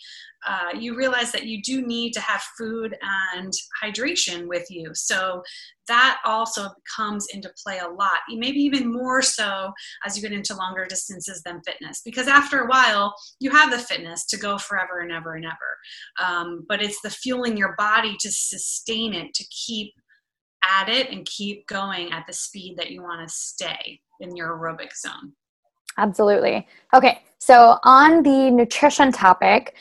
uh, 0.46 0.70
you 0.78 0.96
realize 0.96 1.32
that 1.32 1.46
you 1.46 1.60
do 1.62 1.84
need 1.86 2.12
to 2.12 2.20
have 2.20 2.42
food 2.58 2.96
and 3.34 3.52
hydration 3.82 4.46
with 4.46 4.66
you. 4.70 4.90
So 4.94 5.42
that 5.88 6.18
also 6.24 6.68
comes 6.94 7.26
into 7.32 7.50
play 7.62 7.78
a 7.78 7.88
lot, 7.88 8.20
maybe 8.28 8.60
even 8.60 8.92
more 8.92 9.22
so 9.22 9.72
as 10.04 10.16
you 10.16 10.22
get 10.22 10.32
into 10.32 10.54
longer 10.56 10.86
distances 10.86 11.42
than 11.44 11.62
fitness. 11.66 12.02
Because 12.04 12.28
after 12.28 12.60
a 12.60 12.68
while, 12.68 13.14
you 13.40 13.50
have 13.50 13.70
the 13.70 13.78
fitness 13.78 14.26
to 14.26 14.36
go 14.36 14.58
forever 14.58 15.00
and 15.00 15.12
ever 15.12 15.34
and 15.34 15.44
ever. 15.44 16.24
Um, 16.24 16.64
but 16.68 16.82
it's 16.82 17.00
the 17.02 17.10
fueling 17.10 17.56
your 17.56 17.74
body 17.76 18.16
to 18.20 18.30
sustain 18.30 19.14
it, 19.14 19.34
to 19.34 19.44
keep 19.66 19.92
at 20.64 20.88
it 20.88 21.10
and 21.10 21.26
keep 21.26 21.66
going 21.66 22.12
at 22.12 22.26
the 22.26 22.32
speed 22.32 22.76
that 22.78 22.90
you 22.90 23.02
want 23.02 23.26
to 23.26 23.34
stay 23.34 24.00
in 24.20 24.34
your 24.36 24.56
aerobic 24.56 24.96
zone. 24.96 25.32
Absolutely. 25.98 26.66
Okay, 26.94 27.22
so 27.38 27.78
on 27.84 28.22
the 28.22 28.50
nutrition 28.50 29.12
topic, 29.12 29.74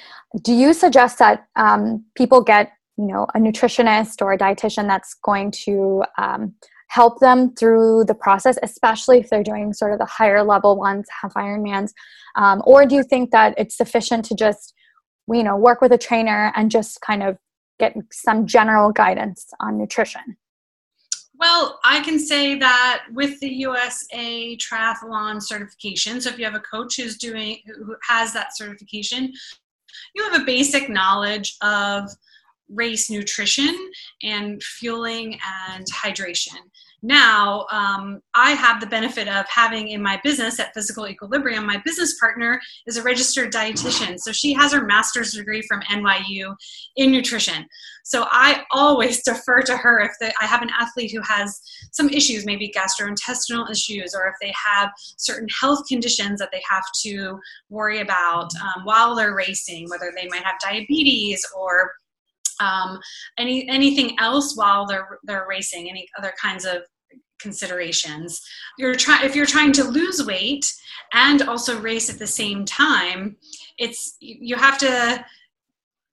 do 0.43 0.53
you 0.53 0.73
suggest 0.73 1.19
that 1.19 1.47
um, 1.55 2.03
people 2.15 2.41
get 2.41 2.71
you 2.97 3.07
know 3.07 3.27
a 3.35 3.39
nutritionist 3.39 4.21
or 4.21 4.33
a 4.33 4.37
dietitian 4.37 4.87
that's 4.87 5.13
going 5.15 5.51
to 5.51 6.03
um, 6.17 6.53
help 6.87 7.19
them 7.19 7.53
through 7.55 8.05
the 8.05 8.13
process, 8.13 8.57
especially 8.63 9.19
if 9.19 9.29
they're 9.29 9.43
doing 9.43 9.73
sort 9.73 9.91
of 9.91 9.99
the 9.99 10.05
higher 10.05 10.43
level 10.43 10.77
ones, 10.77 11.07
half 11.21 11.33
Ironmans, 11.33 11.91
um, 12.35 12.61
or 12.65 12.85
do 12.85 12.95
you 12.95 13.03
think 13.03 13.31
that 13.31 13.53
it's 13.57 13.75
sufficient 13.75 14.25
to 14.25 14.35
just 14.35 14.73
you 15.31 15.43
know 15.43 15.57
work 15.57 15.81
with 15.81 15.91
a 15.91 15.97
trainer 15.97 16.53
and 16.55 16.71
just 16.71 17.01
kind 17.01 17.23
of 17.23 17.37
get 17.79 17.95
some 18.11 18.45
general 18.45 18.91
guidance 18.91 19.47
on 19.59 19.77
nutrition? 19.77 20.37
Well, 21.37 21.79
I 21.83 21.99
can 22.01 22.17
say 22.17 22.57
that 22.59 23.05
with 23.13 23.39
the 23.39 23.49
USA 23.49 24.57
Triathlon 24.57 25.41
certification, 25.41 26.21
so 26.21 26.29
if 26.29 26.39
you 26.39 26.45
have 26.45 26.55
a 26.55 26.61
coach 26.61 26.95
who's 26.97 27.17
doing 27.17 27.59
who 27.65 27.95
has 28.07 28.31
that 28.33 28.55
certification, 28.55 29.33
you 30.13 30.23
have 30.23 30.41
a 30.41 30.45
basic 30.45 30.89
knowledge 30.89 31.57
of 31.61 32.09
race 32.69 33.09
nutrition 33.09 33.91
and 34.23 34.61
fueling 34.63 35.37
and 35.67 35.85
hydration. 35.91 36.59
Now, 37.05 37.67
um, 37.71 38.19
I 38.33 38.53
have 38.53 38.81
the 38.81 38.87
benefit 38.87 39.27
of 39.27 39.45
having 39.47 39.89
in 39.89 40.01
my 40.01 40.19
business 40.23 40.59
at 40.59 40.73
Physical 40.73 41.07
Equilibrium, 41.07 41.63
my 41.63 41.79
business 41.85 42.17
partner 42.19 42.59
is 42.87 42.97
a 42.97 43.03
registered 43.03 43.53
dietitian. 43.53 44.19
So 44.19 44.31
she 44.31 44.53
has 44.53 44.73
her 44.73 44.83
master's 44.83 45.33
degree 45.33 45.61
from 45.61 45.81
NYU 45.81 46.55
in 46.95 47.11
nutrition. 47.11 47.67
So 48.05 48.25
I 48.31 48.63
always 48.71 49.21
defer 49.25 49.61
to 49.61 49.77
her 49.77 49.99
if 49.99 50.13
the, 50.19 50.33
I 50.41 50.47
have 50.47 50.63
an 50.63 50.71
athlete 50.75 51.11
who 51.11 51.21
has 51.21 51.61
some 51.91 52.09
issues, 52.09 52.43
maybe 52.43 52.73
gastrointestinal 52.75 53.69
issues, 53.69 54.15
or 54.15 54.25
if 54.27 54.33
they 54.41 54.51
have 54.65 54.89
certain 55.17 55.47
health 55.61 55.85
conditions 55.87 56.39
that 56.39 56.49
they 56.51 56.63
have 56.67 56.85
to 57.03 57.39
worry 57.69 57.99
about 57.99 58.49
um, 58.55 58.83
while 58.83 59.13
they're 59.15 59.35
racing, 59.35 59.87
whether 59.91 60.11
they 60.17 60.27
might 60.29 60.43
have 60.43 60.55
diabetes 60.59 61.45
or 61.55 61.91
um, 62.59 62.99
any 63.37 63.67
anything 63.69 64.17
else 64.17 64.55
while 64.55 64.87
they're 64.87 65.19
they're 65.25 65.45
racing, 65.47 65.89
any 65.89 66.07
other 66.17 66.33
kinds 66.41 66.65
of 66.65 66.77
considerations. 67.45 68.41
You're 68.79 68.95
trying 68.95 69.23
if 69.27 69.35
you're 69.35 69.53
trying 69.55 69.73
to 69.73 69.83
lose 69.83 70.25
weight 70.25 70.65
and 71.13 71.43
also 71.43 71.79
race 71.79 72.09
at 72.09 72.19
the 72.19 72.27
same 72.41 72.65
time, 72.65 73.37
it's 73.77 74.17
you 74.19 74.55
have 74.55 74.77
to 74.79 75.23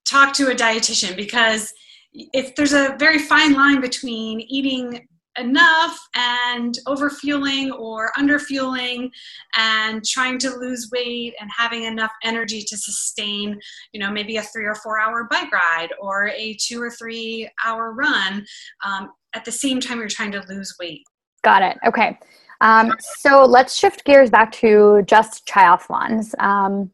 talk 0.05 0.35
to 0.35 0.51
a 0.51 0.55
dietitian 0.55 1.17
because 1.17 1.73
if 2.13 2.55
there's 2.55 2.75
a 2.75 2.97
very 2.99 3.19
fine 3.19 3.55
line 3.55 3.81
between 3.81 4.41
eating 4.41 5.09
enough 5.39 5.99
and 6.15 6.79
overfueling 6.87 7.73
or 7.73 8.13
underfueling 8.19 9.11
and 9.57 10.05
trying 10.05 10.39
to 10.39 10.51
lose 10.51 10.91
weight 10.93 11.33
and 11.41 11.51
having 11.57 11.85
enough 11.85 12.13
energy 12.23 12.63
to 12.63 12.77
sustain 12.77 13.59
you 13.93 14.01
know 14.01 14.11
maybe 14.11 14.37
a 14.37 14.43
three 14.43 14.67
or 14.67 14.75
four 14.75 15.01
hour 15.01 15.27
bike 15.31 15.51
ride 15.51 15.89
or 16.01 16.29
a 16.29 16.55
two 16.61 16.83
or 16.83 16.91
three 16.91 17.49
hour 17.65 17.93
run 17.93 18.45
um, 18.85 19.09
at 19.35 19.45
the 19.47 19.53
same 19.53 19.81
time 19.81 19.99
you're 19.99 20.09
trying 20.09 20.33
to 20.33 20.45
lose 20.51 20.75
weight 20.79 21.03
got 21.43 21.63
it. 21.63 21.79
Okay. 21.87 22.19
Um, 22.61 22.93
so 23.19 23.45
let's 23.45 23.77
shift 23.77 24.05
gears 24.05 24.31
back 24.31 24.53
to 24.53 25.03
just 25.07 25.47
triathlons. 25.47 26.33
Um, 26.41 26.91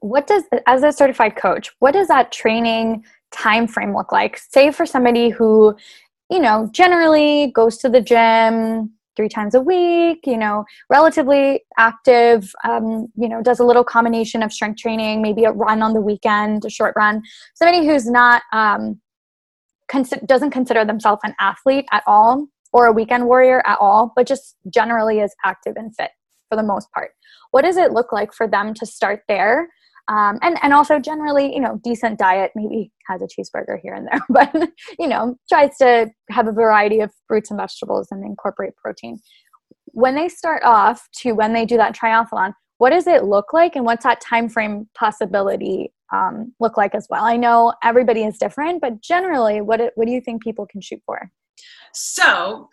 what 0.00 0.26
does 0.26 0.44
as 0.66 0.82
a 0.82 0.92
certified 0.92 1.34
coach 1.34 1.72
what 1.78 1.92
does 1.92 2.06
that 2.06 2.30
training 2.30 3.04
time 3.32 3.66
frame 3.66 3.94
look 3.94 4.12
like? 4.12 4.38
Say 4.38 4.70
for 4.70 4.86
somebody 4.86 5.30
who 5.30 5.74
you 6.30 6.40
know, 6.40 6.68
generally 6.72 7.52
goes 7.54 7.76
to 7.78 7.88
the 7.88 8.00
gym 8.00 8.90
three 9.16 9.28
times 9.28 9.54
a 9.54 9.60
week, 9.60 10.20
you 10.26 10.36
know, 10.36 10.64
relatively 10.90 11.64
active, 11.78 12.52
um, 12.64 13.06
you 13.16 13.28
know, 13.28 13.42
does 13.42 13.60
a 13.60 13.64
little 13.64 13.84
combination 13.84 14.42
of 14.42 14.52
strength 14.52 14.78
training, 14.78 15.22
maybe 15.22 15.44
a 15.44 15.52
run 15.52 15.82
on 15.82 15.94
the 15.94 16.00
weekend, 16.00 16.64
a 16.64 16.70
short 16.70 16.94
run. 16.96 17.22
Somebody 17.54 17.86
who's 17.86 18.06
not, 18.06 18.42
um, 18.52 19.00
cons- 19.88 20.12
doesn't 20.26 20.50
consider 20.50 20.84
themselves 20.84 21.20
an 21.24 21.34
athlete 21.40 21.86
at 21.92 22.02
all 22.06 22.46
or 22.76 22.86
a 22.86 22.92
weekend 22.92 23.26
warrior 23.26 23.62
at 23.66 23.78
all, 23.80 24.12
but 24.14 24.26
just 24.26 24.56
generally 24.68 25.20
is 25.20 25.34
active 25.44 25.74
and 25.76 25.96
fit 25.96 26.10
for 26.50 26.56
the 26.56 26.62
most 26.62 26.92
part. 26.92 27.12
What 27.50 27.62
does 27.62 27.78
it 27.78 27.92
look 27.92 28.12
like 28.12 28.34
for 28.34 28.46
them 28.46 28.74
to 28.74 28.84
start 28.84 29.22
there? 29.28 29.68
um, 30.08 30.38
and 30.42 30.56
and 30.62 30.72
also 30.72 30.98
generally 30.98 31.52
you 31.52 31.60
know 31.60 31.80
decent 31.82 32.18
diet 32.18 32.52
maybe 32.54 32.92
has 33.08 33.22
a 33.22 33.26
cheeseburger 33.26 33.78
here 33.80 33.94
and 33.94 34.06
there 34.06 34.20
but 34.28 34.70
you 34.98 35.08
know 35.08 35.36
tries 35.48 35.76
to 35.78 36.10
have 36.30 36.46
a 36.46 36.52
variety 36.52 37.00
of 37.00 37.12
fruits 37.26 37.50
and 37.50 37.58
vegetables 37.58 38.08
and 38.10 38.24
incorporate 38.24 38.76
protein 38.76 39.18
when 39.86 40.14
they 40.14 40.28
start 40.28 40.62
off 40.64 41.08
to 41.12 41.32
when 41.32 41.52
they 41.52 41.64
do 41.64 41.76
that 41.76 41.94
triathlon 41.94 42.52
what 42.78 42.90
does 42.90 43.06
it 43.06 43.24
look 43.24 43.52
like 43.52 43.74
and 43.74 43.84
what's 43.84 44.04
that 44.04 44.20
time 44.20 44.48
frame 44.48 44.88
possibility 44.96 45.92
um, 46.12 46.52
look 46.60 46.76
like 46.76 46.94
as 46.94 47.06
well 47.10 47.24
i 47.24 47.36
know 47.36 47.74
everybody 47.82 48.22
is 48.22 48.38
different 48.38 48.80
but 48.80 49.00
generally 49.00 49.60
what, 49.60 49.80
what 49.96 50.06
do 50.06 50.12
you 50.12 50.20
think 50.20 50.42
people 50.42 50.66
can 50.66 50.80
shoot 50.80 51.00
for 51.04 51.30
so 51.92 52.68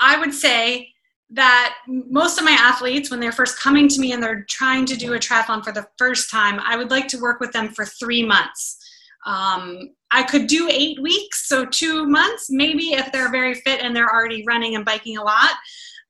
i 0.00 0.18
would 0.18 0.32
say 0.32 0.88
that 1.30 1.76
most 1.88 2.38
of 2.38 2.44
my 2.44 2.52
athletes, 2.52 3.10
when 3.10 3.18
they're 3.18 3.32
first 3.32 3.58
coming 3.58 3.88
to 3.88 4.00
me 4.00 4.12
and 4.12 4.22
they're 4.22 4.44
trying 4.48 4.86
to 4.86 4.96
do 4.96 5.14
a 5.14 5.18
triathlon 5.18 5.64
for 5.64 5.72
the 5.72 5.86
first 5.98 6.30
time, 6.30 6.60
I 6.60 6.76
would 6.76 6.90
like 6.90 7.08
to 7.08 7.20
work 7.20 7.40
with 7.40 7.52
them 7.52 7.70
for 7.70 7.84
three 7.84 8.24
months. 8.24 8.78
Um, 9.26 9.90
I 10.12 10.22
could 10.22 10.46
do 10.46 10.68
eight 10.70 11.02
weeks, 11.02 11.48
so 11.48 11.66
two 11.66 12.06
months, 12.06 12.46
maybe 12.48 12.92
if 12.92 13.10
they're 13.10 13.32
very 13.32 13.54
fit 13.54 13.80
and 13.80 13.94
they're 13.94 14.12
already 14.12 14.44
running 14.46 14.76
and 14.76 14.84
biking 14.84 15.18
a 15.18 15.22
lot, 15.22 15.50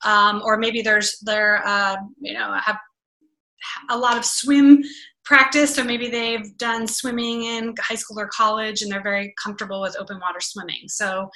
um, 0.05 0.43
or 0.45 0.59
maybe 0.59 0.83
there's 0.83 1.19
they're 1.21 1.67
uh, 1.67 1.97
you 2.21 2.35
know 2.35 2.53
have 2.63 2.79
a 3.89 3.97
lot 3.97 4.19
of 4.19 4.25
swim 4.25 4.83
practice. 5.27 5.75
So 5.75 5.83
maybe 5.83 6.09
they've 6.09 6.57
done 6.57 6.87
swimming 6.87 7.43
in 7.43 7.75
high 7.81 7.97
school 7.97 8.19
or 8.19 8.29
college 8.29 8.81
and 8.81 8.91
they're 8.91 9.03
very 9.03 9.35
comfortable 9.43 9.81
with 9.81 9.97
open 9.99 10.21
water 10.21 10.41
swimming. 10.41 10.87
So 10.87 11.29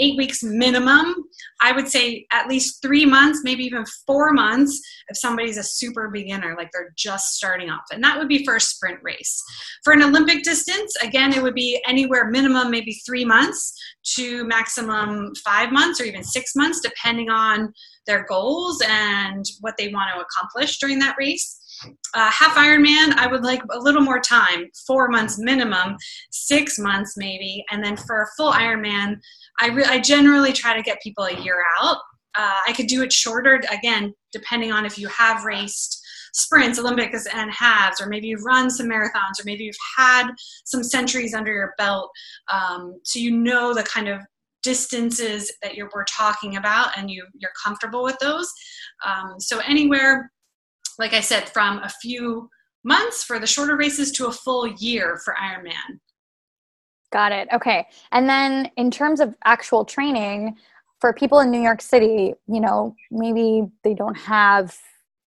eight 0.00 0.16
weeks 0.18 0.42
minimum. 0.42 1.14
I 1.62 1.72
would 1.72 1.88
say 1.88 2.26
at 2.32 2.48
least 2.48 2.82
three 2.82 3.06
months 3.06 3.40
maybe 3.44 3.64
even 3.64 3.84
four 4.06 4.32
months 4.32 4.80
if 5.08 5.16
somebody's 5.16 5.56
a 5.56 5.62
super 5.62 6.10
beginner 6.10 6.56
like 6.58 6.70
they're 6.72 6.92
just 6.96 7.36
starting 7.36 7.70
off. 7.70 7.84
And 7.92 8.02
that 8.02 8.18
would 8.18 8.28
be 8.28 8.44
for 8.44 8.56
a 8.56 8.60
sprint 8.60 8.98
race. 9.02 9.42
For 9.84 9.92
an 9.92 10.02
olympic 10.02 10.42
distance 10.42 10.94
again 11.02 11.32
it 11.32 11.42
would 11.42 11.54
be 11.54 11.80
anywhere 11.86 12.28
minimum 12.28 12.70
maybe 12.70 13.00
three 13.06 13.24
months 13.24 13.72
to 14.16 14.44
maximum 14.44 15.32
five 15.44 15.70
months 15.70 16.00
or 16.00 16.04
even 16.04 16.24
six 16.24 16.56
months 16.56 16.80
depending 16.80 17.30
on 17.30 17.72
their 18.06 18.24
goals 18.24 18.82
and 18.88 19.44
what 19.60 19.76
they 19.78 19.88
want 19.88 20.10
to 20.14 20.20
accomplish 20.20 20.78
during 20.78 20.98
that 20.98 21.16
race 21.18 21.60
uh, 22.14 22.30
half 22.30 22.56
Ironman, 22.56 23.14
I 23.16 23.26
would 23.30 23.42
like 23.42 23.62
a 23.70 23.78
little 23.78 24.02
more 24.02 24.20
time, 24.20 24.66
four 24.86 25.08
months 25.08 25.38
minimum, 25.38 25.96
six 26.30 26.78
months 26.78 27.14
maybe, 27.16 27.64
and 27.70 27.84
then 27.84 27.96
for 27.96 28.22
a 28.22 28.26
full 28.36 28.52
Ironman, 28.52 29.16
I, 29.60 29.68
re- 29.68 29.84
I 29.84 30.00
generally 30.00 30.52
try 30.52 30.76
to 30.76 30.82
get 30.82 31.02
people 31.02 31.24
a 31.24 31.40
year 31.40 31.62
out. 31.80 31.98
Uh, 32.38 32.60
I 32.66 32.72
could 32.72 32.86
do 32.86 33.02
it 33.02 33.12
shorter, 33.12 33.62
again, 33.70 34.14
depending 34.32 34.72
on 34.72 34.84
if 34.84 34.98
you 34.98 35.08
have 35.08 35.44
raced 35.44 36.02
sprints, 36.34 36.78
Olympics, 36.78 37.26
and 37.32 37.50
halves, 37.50 38.00
or 38.00 38.08
maybe 38.08 38.28
you've 38.28 38.44
run 38.44 38.70
some 38.70 38.86
marathons, 38.86 39.40
or 39.40 39.44
maybe 39.44 39.64
you've 39.64 39.74
had 39.96 40.28
some 40.64 40.84
centuries 40.84 41.32
under 41.32 41.52
your 41.52 41.74
belt, 41.78 42.10
um, 42.52 43.00
so 43.04 43.18
you 43.18 43.32
know 43.32 43.72
the 43.72 43.82
kind 43.82 44.06
of 44.06 44.20
distances 44.62 45.52
that 45.62 45.76
you're 45.76 45.88
we're 45.94 46.04
talking 46.04 46.56
about, 46.56 46.96
and 46.98 47.10
you 47.10 47.24
you're 47.38 47.52
comfortable 47.64 48.02
with 48.02 48.18
those. 48.18 48.52
Um, 49.04 49.36
so 49.38 49.60
anywhere, 49.60 50.30
like 50.98 51.12
I 51.12 51.20
said, 51.20 51.48
from 51.48 51.78
a 51.78 51.88
few 51.88 52.48
months 52.84 53.24
for 53.24 53.38
the 53.38 53.46
shorter 53.46 53.76
races 53.76 54.12
to 54.12 54.26
a 54.26 54.32
full 54.32 54.66
year 54.66 55.20
for 55.24 55.34
Ironman. 55.34 56.00
Got 57.12 57.32
it. 57.32 57.48
Okay. 57.52 57.86
And 58.12 58.28
then 58.28 58.70
in 58.76 58.90
terms 58.90 59.20
of 59.20 59.34
actual 59.44 59.84
training, 59.84 60.56
for 61.00 61.12
people 61.12 61.40
in 61.40 61.50
New 61.50 61.60
York 61.60 61.82
City, 61.82 62.34
you 62.46 62.60
know, 62.60 62.94
maybe 63.10 63.64
they 63.84 63.94
don't 63.94 64.16
have 64.16 64.76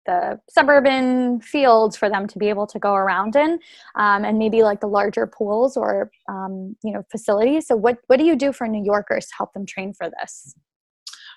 the 0.06 0.40
suburban 0.50 1.40
fields 1.42 1.96
for 1.96 2.10
them 2.10 2.26
to 2.28 2.40
be 2.40 2.50
able 2.50 2.66
to 2.66 2.80
go 2.80 2.96
around 2.96 3.36
in, 3.36 3.60
um, 3.96 4.26
and 4.26 4.40
maybe 4.40 4.64
like 4.64 4.80
the 4.80 4.88
larger 4.88 5.28
pools 5.28 5.78
or 5.78 6.10
um, 6.28 6.76
you 6.84 6.92
know 6.92 7.04
facilities. 7.12 7.68
So, 7.68 7.76
what 7.76 7.98
what 8.08 8.18
do 8.18 8.26
you 8.26 8.36
do 8.36 8.52
for 8.52 8.68
New 8.68 8.84
Yorkers 8.84 9.28
to 9.28 9.34
help 9.38 9.54
them 9.54 9.66
train 9.66 9.94
for 9.94 10.10
this? 10.10 10.56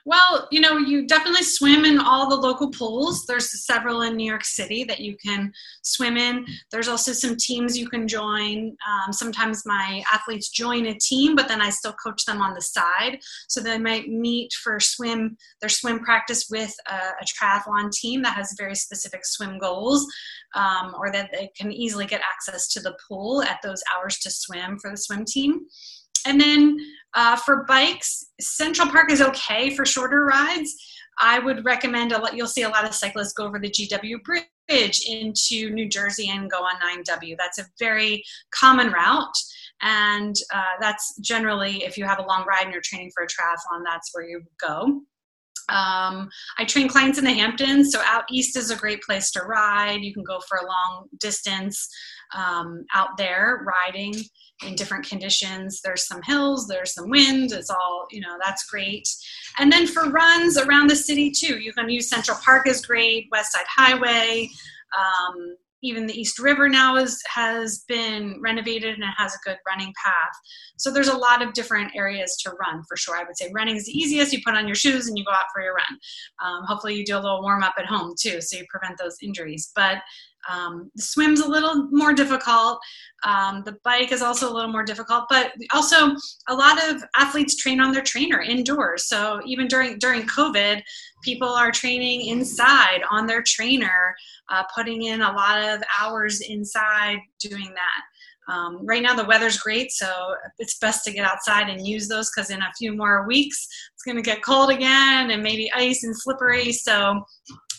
Well, 0.04 0.48
you 0.50 0.60
know, 0.60 0.78
you 0.78 1.06
definitely 1.06 1.44
swim 1.44 1.84
in 1.84 2.00
all 2.00 2.28
the 2.28 2.34
local 2.34 2.70
pools. 2.70 3.24
There's 3.24 3.64
several 3.64 4.02
in 4.02 4.16
New 4.16 4.28
York 4.28 4.44
City 4.44 4.82
that 4.84 4.98
you 4.98 5.16
can 5.16 5.52
swim 5.82 6.16
in. 6.16 6.44
There's 6.72 6.88
also 6.88 7.12
some 7.12 7.36
teams 7.36 7.78
you 7.78 7.88
can 7.88 8.08
join. 8.08 8.76
Um, 8.88 9.12
sometimes 9.12 9.64
my 9.64 10.02
athletes 10.12 10.48
join 10.48 10.86
a 10.86 10.98
team, 10.98 11.36
but 11.36 11.46
then 11.46 11.60
I 11.60 11.70
still 11.70 11.92
coach 11.92 12.24
them 12.24 12.40
on 12.40 12.54
the 12.54 12.60
side. 12.60 13.20
So 13.48 13.60
they 13.60 13.78
might 13.78 14.08
meet 14.08 14.52
for 14.54 14.80
swim, 14.80 15.36
their 15.60 15.68
swim 15.68 16.00
practice 16.00 16.48
with 16.50 16.74
a, 16.90 16.94
a 16.94 17.24
triathlon 17.24 17.92
team 17.92 18.22
that 18.22 18.34
has 18.34 18.56
very 18.58 18.74
specific 18.74 19.24
swim 19.24 19.56
goals, 19.58 20.04
um, 20.56 20.96
or 20.98 21.12
that 21.12 21.30
they 21.32 21.48
can 21.56 21.70
easily 21.70 22.06
get 22.06 22.22
access 22.22 22.66
to 22.68 22.80
the 22.80 22.96
pool 23.08 23.42
at 23.44 23.60
those 23.62 23.82
hours 23.94 24.18
to 24.18 24.30
swim 24.32 24.80
for 24.80 24.90
the 24.90 24.96
swim 24.96 25.24
team. 25.24 25.60
And 26.26 26.40
then 26.40 26.78
uh, 27.14 27.36
for 27.36 27.64
bikes, 27.68 28.26
Central 28.40 28.88
Park 28.88 29.10
is 29.10 29.20
okay 29.20 29.74
for 29.74 29.84
shorter 29.84 30.24
rides. 30.24 30.74
I 31.18 31.38
would 31.38 31.64
recommend 31.64 32.12
a 32.12 32.18
lot, 32.18 32.36
you'll 32.36 32.46
see 32.46 32.62
a 32.62 32.68
lot 32.68 32.86
of 32.86 32.94
cyclists 32.94 33.34
go 33.34 33.44
over 33.44 33.58
the 33.58 33.70
GW 33.70 34.16
Bridge 34.24 35.04
into 35.06 35.70
New 35.70 35.88
Jersey 35.88 36.30
and 36.30 36.50
go 36.50 36.58
on 36.58 36.76
9W. 36.76 37.36
That's 37.38 37.58
a 37.58 37.66
very 37.78 38.24
common 38.50 38.90
route. 38.90 39.36
And 39.82 40.34
uh, 40.54 40.78
that's 40.80 41.18
generally, 41.20 41.84
if 41.84 41.98
you 41.98 42.04
have 42.04 42.18
a 42.18 42.26
long 42.26 42.44
ride 42.46 42.64
and 42.64 42.72
you're 42.72 42.82
training 42.82 43.10
for 43.14 43.24
a 43.24 43.26
triathlon, 43.26 43.82
that's 43.84 44.10
where 44.12 44.24
you 44.24 44.42
go. 44.60 45.02
Um, 45.68 46.28
I 46.58 46.64
train 46.66 46.88
clients 46.88 47.18
in 47.18 47.24
the 47.24 47.32
Hamptons, 47.32 47.92
so 47.92 48.00
out 48.04 48.24
east 48.30 48.56
is 48.56 48.70
a 48.70 48.76
great 48.76 49.02
place 49.02 49.30
to 49.32 49.42
ride. 49.42 50.02
You 50.02 50.12
can 50.12 50.24
go 50.24 50.40
for 50.48 50.58
a 50.58 50.66
long 50.66 51.08
distance 51.20 51.88
um, 52.34 52.84
out 52.94 53.16
there 53.16 53.64
riding 53.66 54.14
in 54.66 54.74
different 54.74 55.06
conditions. 55.06 55.80
There's 55.82 56.06
some 56.06 56.22
hills, 56.22 56.66
there's 56.66 56.94
some 56.94 57.08
wind. 57.08 57.52
It's 57.52 57.70
all, 57.70 58.06
you 58.10 58.20
know, 58.20 58.36
that's 58.42 58.64
great. 58.66 59.08
And 59.58 59.70
then 59.70 59.86
for 59.86 60.10
runs 60.10 60.58
around 60.58 60.88
the 60.88 60.96
city 60.96 61.30
too, 61.30 61.58
you 61.58 61.72
can 61.72 61.88
use 61.88 62.08
Central 62.08 62.38
Park 62.44 62.68
is 62.68 62.84
great, 62.84 63.28
West 63.30 63.52
Side 63.52 63.66
Highway. 63.68 64.48
Um, 64.96 65.56
even 65.82 66.06
the 66.06 66.18
East 66.18 66.38
River 66.38 66.68
now 66.68 66.96
is, 66.96 67.20
has 67.26 67.84
been 67.88 68.38
renovated 68.40 68.94
and 68.94 69.02
it 69.02 69.14
has 69.16 69.34
a 69.34 69.48
good 69.48 69.58
running 69.66 69.92
path. 70.04 70.32
So 70.78 70.90
there's 70.90 71.08
a 71.08 71.16
lot 71.16 71.42
of 71.42 71.52
different 71.52 71.92
areas 71.94 72.36
to 72.42 72.50
run 72.50 72.82
for 72.88 72.96
sure. 72.96 73.16
I 73.16 73.24
would 73.24 73.36
say 73.36 73.50
running 73.54 73.76
is 73.76 73.86
the 73.86 73.98
easiest. 73.98 74.32
You 74.32 74.40
put 74.44 74.54
on 74.54 74.66
your 74.66 74.76
shoes 74.76 75.08
and 75.08 75.18
you 75.18 75.24
go 75.24 75.32
out 75.32 75.46
for 75.52 75.62
your 75.62 75.74
run. 75.74 75.98
Um, 76.44 76.64
hopefully 76.66 76.94
you 76.94 77.04
do 77.04 77.16
a 77.16 77.20
little 77.20 77.42
warm 77.42 77.62
up 77.62 77.74
at 77.78 77.86
home 77.86 78.14
too, 78.18 78.40
so 78.40 78.56
you 78.56 78.64
prevent 78.70 78.98
those 78.98 79.16
injuries. 79.22 79.72
But 79.74 79.98
um, 80.50 80.90
the 80.94 81.02
swim's 81.02 81.40
a 81.40 81.48
little 81.48 81.88
more 81.90 82.12
difficult. 82.12 82.80
Um, 83.24 83.62
the 83.64 83.76
bike 83.84 84.12
is 84.12 84.22
also 84.22 84.50
a 84.50 84.52
little 84.52 84.70
more 84.70 84.84
difficult, 84.84 85.24
but 85.28 85.52
also 85.72 86.14
a 86.48 86.54
lot 86.54 86.82
of 86.88 87.02
athletes 87.16 87.56
train 87.56 87.80
on 87.80 87.92
their 87.92 88.02
trainer 88.02 88.40
indoors. 88.40 89.08
So 89.08 89.40
even 89.46 89.68
during 89.68 89.98
during 89.98 90.22
COVID, 90.22 90.82
people 91.22 91.48
are 91.48 91.70
training 91.70 92.26
inside 92.28 93.02
on 93.10 93.26
their 93.26 93.42
trainer, 93.42 94.14
uh, 94.48 94.64
putting 94.74 95.02
in 95.04 95.22
a 95.22 95.32
lot 95.32 95.62
of 95.62 95.82
hours 96.00 96.40
inside 96.40 97.18
doing 97.40 97.72
that. 97.74 98.52
Um, 98.52 98.84
right 98.84 99.02
now 99.02 99.14
the 99.14 99.24
weather's 99.24 99.58
great, 99.58 99.92
so 99.92 100.34
it's 100.58 100.78
best 100.78 101.04
to 101.04 101.12
get 101.12 101.24
outside 101.24 101.68
and 101.68 101.86
use 101.86 102.08
those 102.08 102.28
because 102.34 102.50
in 102.50 102.60
a 102.60 102.72
few 102.76 102.92
more 102.96 103.24
weeks 103.24 103.68
it's 103.94 104.02
going 104.02 104.16
to 104.16 104.22
get 104.22 104.42
cold 104.42 104.70
again 104.70 105.30
and 105.30 105.44
maybe 105.44 105.70
ice 105.72 106.02
and 106.02 106.14
slippery. 106.16 106.72
So 106.72 107.22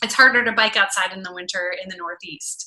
it's 0.04 0.14
harder 0.14 0.44
to 0.44 0.52
bike 0.52 0.76
outside 0.76 1.14
in 1.14 1.24
the 1.24 1.34
winter 1.34 1.74
in 1.82 1.90
the 1.90 1.98
Northeast. 1.98 2.66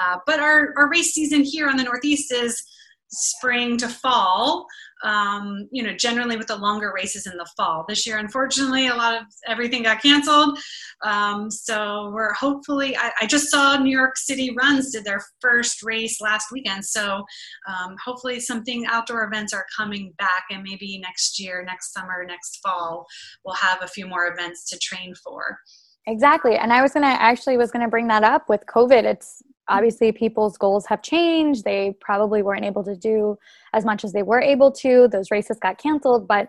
Uh, 0.00 0.18
but 0.26 0.40
our, 0.40 0.72
our 0.76 0.88
race 0.88 1.12
season 1.12 1.42
here 1.42 1.68
on 1.68 1.76
the 1.76 1.84
Northeast 1.84 2.32
is 2.32 2.62
spring 3.08 3.76
to 3.78 3.88
fall. 3.88 4.66
Um, 5.04 5.68
you 5.70 5.82
know, 5.82 5.92
generally 5.92 6.38
with 6.38 6.46
the 6.46 6.56
longer 6.56 6.90
races 6.94 7.26
in 7.26 7.36
the 7.36 7.46
fall. 7.54 7.84
This 7.86 8.06
year, 8.06 8.16
unfortunately, 8.16 8.86
a 8.86 8.94
lot 8.94 9.14
of 9.14 9.26
everything 9.46 9.82
got 9.82 10.00
canceled. 10.00 10.58
Um, 11.04 11.50
so 11.50 12.10
we're 12.14 12.32
hopefully, 12.32 12.96
I, 12.96 13.12
I, 13.20 13.26
just 13.26 13.50
saw 13.50 13.76
New 13.76 13.94
York 13.94 14.16
City 14.16 14.54
Runs 14.58 14.92
did 14.92 15.04
their 15.04 15.20
first 15.42 15.82
race 15.82 16.18
last 16.22 16.46
weekend. 16.50 16.82
So 16.82 17.22
um, 17.68 17.94
hopefully, 18.02 18.40
something 18.40 18.86
outdoor 18.86 19.24
events 19.24 19.52
are 19.52 19.66
coming 19.76 20.14
back, 20.16 20.44
and 20.50 20.62
maybe 20.62 20.98
next 20.98 21.38
year, 21.38 21.62
next 21.62 21.92
summer, 21.92 22.24
next 22.26 22.60
fall, 22.62 23.06
we'll 23.44 23.54
have 23.54 23.82
a 23.82 23.88
few 23.88 24.06
more 24.06 24.28
events 24.28 24.68
to 24.70 24.78
train 24.78 25.14
for. 25.22 25.58
Exactly. 26.06 26.56
And 26.56 26.72
I 26.72 26.82
was 26.82 26.92
going 26.92 27.02
to 27.02 27.08
actually 27.08 27.56
was 27.56 27.70
going 27.70 27.84
to 27.84 27.90
bring 27.90 28.06
that 28.08 28.22
up 28.22 28.48
with 28.48 28.64
COVID. 28.66 29.04
It's 29.04 29.42
obviously 29.68 30.12
people's 30.12 30.56
goals 30.56 30.86
have 30.86 31.02
changed. 31.02 31.64
They 31.64 31.96
probably 32.00 32.42
weren't 32.42 32.64
able 32.64 32.84
to 32.84 32.94
do 32.94 33.36
as 33.72 33.84
much 33.84 34.04
as 34.04 34.12
they 34.12 34.22
were 34.22 34.40
able 34.40 34.70
to. 34.72 35.08
Those 35.08 35.30
races 35.32 35.58
got 35.60 35.78
canceled, 35.78 36.28
but 36.28 36.48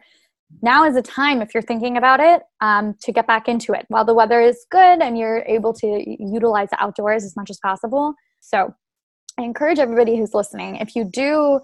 now 0.62 0.86
is 0.86 0.96
the 0.96 1.02
time 1.02 1.42
if 1.42 1.54
you're 1.54 1.64
thinking 1.64 1.98
about 1.98 2.20
it 2.20 2.44
um, 2.62 2.96
to 3.02 3.12
get 3.12 3.28
back 3.28 3.48
into 3.48 3.74
it 3.74 3.86
while 3.90 4.06
the 4.06 4.14
weather 4.14 4.42
is 4.42 4.66
good 4.70 5.02
and 5.02 5.18
you're 5.18 5.44
able 5.48 5.74
to 5.74 6.04
utilize 6.20 6.70
the 6.70 6.82
outdoors 6.82 7.24
as 7.24 7.36
much 7.36 7.50
as 7.50 7.60
possible 7.60 8.14
so 8.40 8.74
i 9.38 9.44
encourage 9.44 9.80
everybody 9.80 10.18
who's 10.18 10.34
listening 10.34 10.78
if 10.78 10.96
you 10.96 11.04
do 11.04 11.60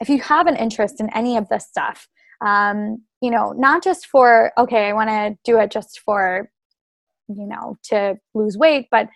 if 0.00 0.08
you 0.08 0.20
have 0.20 0.46
an 0.46 0.56
interest 0.56 1.00
in 1.00 1.10
any 1.14 1.36
of 1.36 1.48
this 1.48 1.66
stuff 1.66 2.08
um, 2.44 3.02
you 3.20 3.30
know 3.30 3.52
not 3.52 3.82
just 3.82 4.06
for 4.06 4.52
okay 4.56 4.88
i 4.88 4.92
want 4.92 5.10
to 5.10 5.36
do 5.44 5.58
it 5.58 5.70
just 5.70 6.00
for 6.04 6.50
you 7.36 7.46
know 7.46 7.76
to 7.82 8.16
lose 8.34 8.56
weight 8.56 8.88
but 8.90 9.08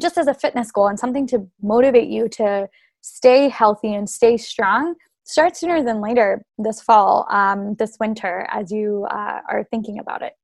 just 0.00 0.16
as 0.18 0.26
a 0.26 0.34
fitness 0.34 0.70
goal 0.70 0.88
and 0.88 0.98
something 0.98 1.26
to 1.26 1.46
motivate 1.62 2.08
you 2.08 2.28
to 2.28 2.68
stay 3.00 3.48
healthy 3.48 3.94
and 3.94 4.08
stay 4.08 4.36
strong 4.36 4.94
start 5.24 5.56
sooner 5.56 5.82
than 5.82 6.00
later 6.00 6.44
this 6.58 6.80
fall 6.80 7.26
um, 7.30 7.74
this 7.78 7.96
winter 7.98 8.46
as 8.50 8.70
you 8.70 9.06
uh, 9.10 9.40
are 9.48 9.66
thinking 9.70 9.98
about 9.98 10.22
it. 10.22 10.34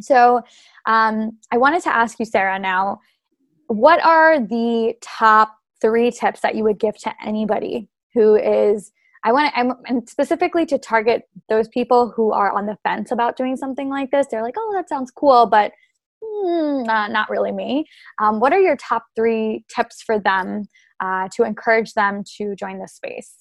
So 0.00 0.42
um, 0.86 1.38
i 1.52 1.56
wanted 1.56 1.82
to 1.82 1.94
ask 1.94 2.18
you 2.18 2.24
sarah 2.24 2.58
now 2.58 3.00
what 3.68 4.04
are 4.04 4.40
the 4.40 4.94
top 5.00 5.56
three 5.80 6.10
tips 6.10 6.40
that 6.40 6.54
you 6.54 6.64
would 6.64 6.78
give 6.78 6.96
to 6.98 7.12
anybody 7.24 7.88
who 8.12 8.36
is 8.36 8.92
i 9.24 9.32
want 9.32 9.54
to 9.54 9.74
and 9.86 10.08
specifically 10.08 10.66
to 10.66 10.78
target 10.78 11.22
those 11.48 11.68
people 11.68 12.12
who 12.14 12.32
are 12.32 12.50
on 12.50 12.66
the 12.66 12.76
fence 12.82 13.10
about 13.10 13.36
doing 13.36 13.56
something 13.56 13.88
like 13.88 14.10
this? 14.10 14.26
They're 14.30 14.42
like 14.42 14.56
oh 14.58 14.72
that 14.74 14.88
sounds 14.88 15.10
cool 15.10 15.46
but 15.46 15.72
mm, 16.24 16.86
not 16.86 17.30
really 17.30 17.52
me. 17.52 17.86
Um, 18.20 18.40
what 18.40 18.52
are 18.52 18.60
your 18.60 18.76
top 18.76 19.04
three 19.16 19.64
tips 19.74 20.02
for 20.02 20.18
them 20.18 20.64
uh, 21.00 21.28
to 21.36 21.44
encourage 21.44 21.92
them 21.94 22.22
to 22.36 22.54
join 22.56 22.78
this 22.78 22.94
space? 22.94 23.34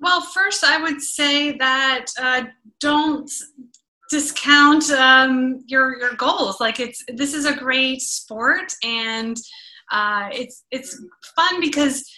Well, 0.00 0.20
first, 0.20 0.64
I 0.64 0.80
would 0.80 1.00
say 1.00 1.56
that 1.58 2.06
uh, 2.20 2.44
don't 2.80 3.30
discount 4.10 4.90
um, 4.90 5.64
your 5.66 5.98
your 5.98 6.14
goals. 6.14 6.60
Like 6.60 6.80
it's 6.80 7.04
this 7.08 7.34
is 7.34 7.46
a 7.46 7.54
great 7.54 8.00
sport, 8.00 8.72
and 8.84 9.36
uh, 9.90 10.28
it's 10.32 10.64
it's 10.70 11.02
fun 11.34 11.60
because 11.60 12.08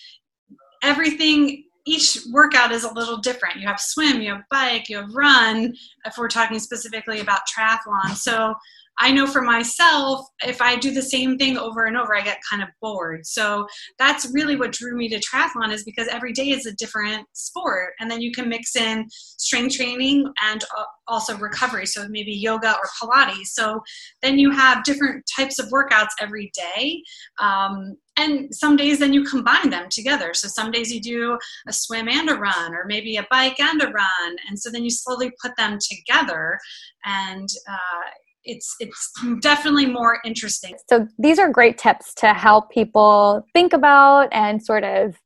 everything 0.83 1.65
each 1.91 2.19
workout 2.31 2.71
is 2.71 2.85
a 2.85 2.93
little 2.93 3.17
different. 3.17 3.57
You 3.57 3.67
have 3.67 3.81
swim, 3.81 4.21
you 4.21 4.33
have 4.33 4.45
bike, 4.51 4.89
you 4.89 4.99
have 4.99 5.13
run. 5.13 5.75
If 6.05 6.17
we're 6.17 6.29
talking 6.29 6.61
specifically 6.61 7.21
about 7.21 7.41
triathlon, 7.49 8.15
so 8.15 8.55
I 9.01 9.11
know 9.13 9.27
for 9.27 9.41
myself, 9.41 10.27
if 10.47 10.61
I 10.61 10.77
do 10.77 10.91
the 10.91 11.03
same 11.03 11.39
thing 11.39 11.57
over 11.57 11.87
and 11.87 11.97
over, 11.97 12.15
I 12.15 12.21
get 12.21 12.39
kind 12.49 12.63
of 12.63 12.69
bored. 12.83 13.27
So 13.27 13.67
that's 13.99 14.31
really 14.33 14.57
what 14.57 14.73
drew 14.73 14.97
me 14.97 15.09
to 15.09 15.19
triathlon 15.19 15.73
is 15.73 15.85
because 15.85 16.07
every 16.09 16.33
day 16.33 16.51
is 16.51 16.67
a 16.67 16.75
different 16.75 17.27
sport. 17.33 17.95
And 17.99 18.11
then 18.11 18.21
you 18.21 18.31
can 18.31 18.49
mix 18.49 18.77
in 18.77 19.07
strength 19.11 19.77
training 19.77 20.31
and 20.43 20.63
also 21.09 21.37
recovery. 21.39 21.87
So 21.87 22.07
maybe 22.09 22.33
yoga 22.33 22.77
or 22.77 22.89
Pilates. 23.01 23.47
So 23.47 23.83
then 24.21 24.39
you 24.39 24.51
have 24.51 24.85
different 24.85 25.25
types 25.35 25.59
of 25.59 25.71
workouts 25.71 26.11
every 26.21 26.53
day. 26.55 27.03
Um, 27.41 27.97
and 28.17 28.55
some 28.55 28.77
days 28.77 28.99
then 28.99 29.15
you 29.15 29.25
combine 29.25 29.71
them 29.71 29.89
together 29.89 30.35
so 30.35 30.49
some 30.49 30.71
days 30.71 30.93
you 30.93 31.01
do 31.01 31.39
a 31.69 31.73
swim 31.73 32.09
and 32.09 32.29
a 32.29 32.35
run 32.35 32.75
or 32.75 32.85
maybe 32.87 33.17
a 33.17 33.27
bike 33.31 33.59
and 33.61 33.81
a 33.81 33.87
run 33.87 34.37
and 34.49 34.59
so 34.59 34.69
then 34.69 34.83
you 34.83 34.91
slowly 34.91 35.31
put 35.41 35.57
them 35.57 35.79
together 35.81 36.59
and 37.05 37.49
uh, 37.69 38.11
it's 38.45 38.75
it's 38.81 39.13
definitely 39.41 39.87
more 39.87 40.19
interesting. 40.25 40.75
So 40.89 41.07
these 41.19 41.39
are 41.39 41.51
great 41.51 41.79
tips 41.79 42.15
to 42.15 42.33
help 42.35 42.71
people 42.71 43.45
think 43.53 43.73
about 43.73 44.29
and 44.33 44.63
sort 44.63 44.85
of 44.85 45.17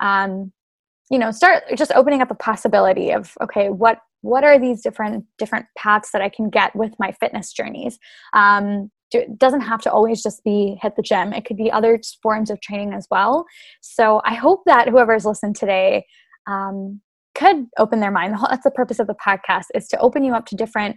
um, 0.00 0.52
you 1.10 1.18
know 1.18 1.30
start 1.30 1.64
just 1.76 1.92
opening 1.94 2.22
up 2.22 2.30
a 2.30 2.34
possibility 2.34 3.10
of 3.10 3.36
okay 3.40 3.70
what 3.70 3.98
what 4.20 4.44
are 4.44 4.58
these 4.58 4.82
different 4.82 5.24
different 5.38 5.66
paths 5.76 6.10
that 6.10 6.20
i 6.20 6.28
can 6.28 6.50
get 6.50 6.74
with 6.74 6.92
my 6.98 7.12
fitness 7.12 7.52
journeys? 7.52 7.98
Um, 8.34 8.90
it 9.10 9.38
doesn't 9.38 9.62
have 9.62 9.80
to 9.80 9.90
always 9.90 10.22
just 10.22 10.44
be 10.44 10.78
hit 10.82 10.94
the 10.96 11.02
gym. 11.02 11.32
It 11.32 11.46
could 11.46 11.56
be 11.56 11.72
other 11.72 11.98
forms 12.22 12.50
of 12.50 12.60
training 12.60 12.92
as 12.92 13.06
well. 13.10 13.46
So 13.80 14.20
i 14.24 14.34
hope 14.34 14.62
that 14.66 14.88
whoever's 14.88 15.24
listened 15.24 15.56
today 15.56 16.04
um, 16.46 17.00
could 17.34 17.66
open 17.78 18.00
their 18.00 18.10
mind. 18.10 18.36
That's 18.50 18.64
the 18.64 18.70
purpose 18.70 18.98
of 18.98 19.06
the 19.06 19.14
podcast 19.14 19.66
is 19.74 19.86
to 19.88 19.98
open 19.98 20.24
you 20.24 20.34
up 20.34 20.44
to 20.46 20.56
different 20.56 20.96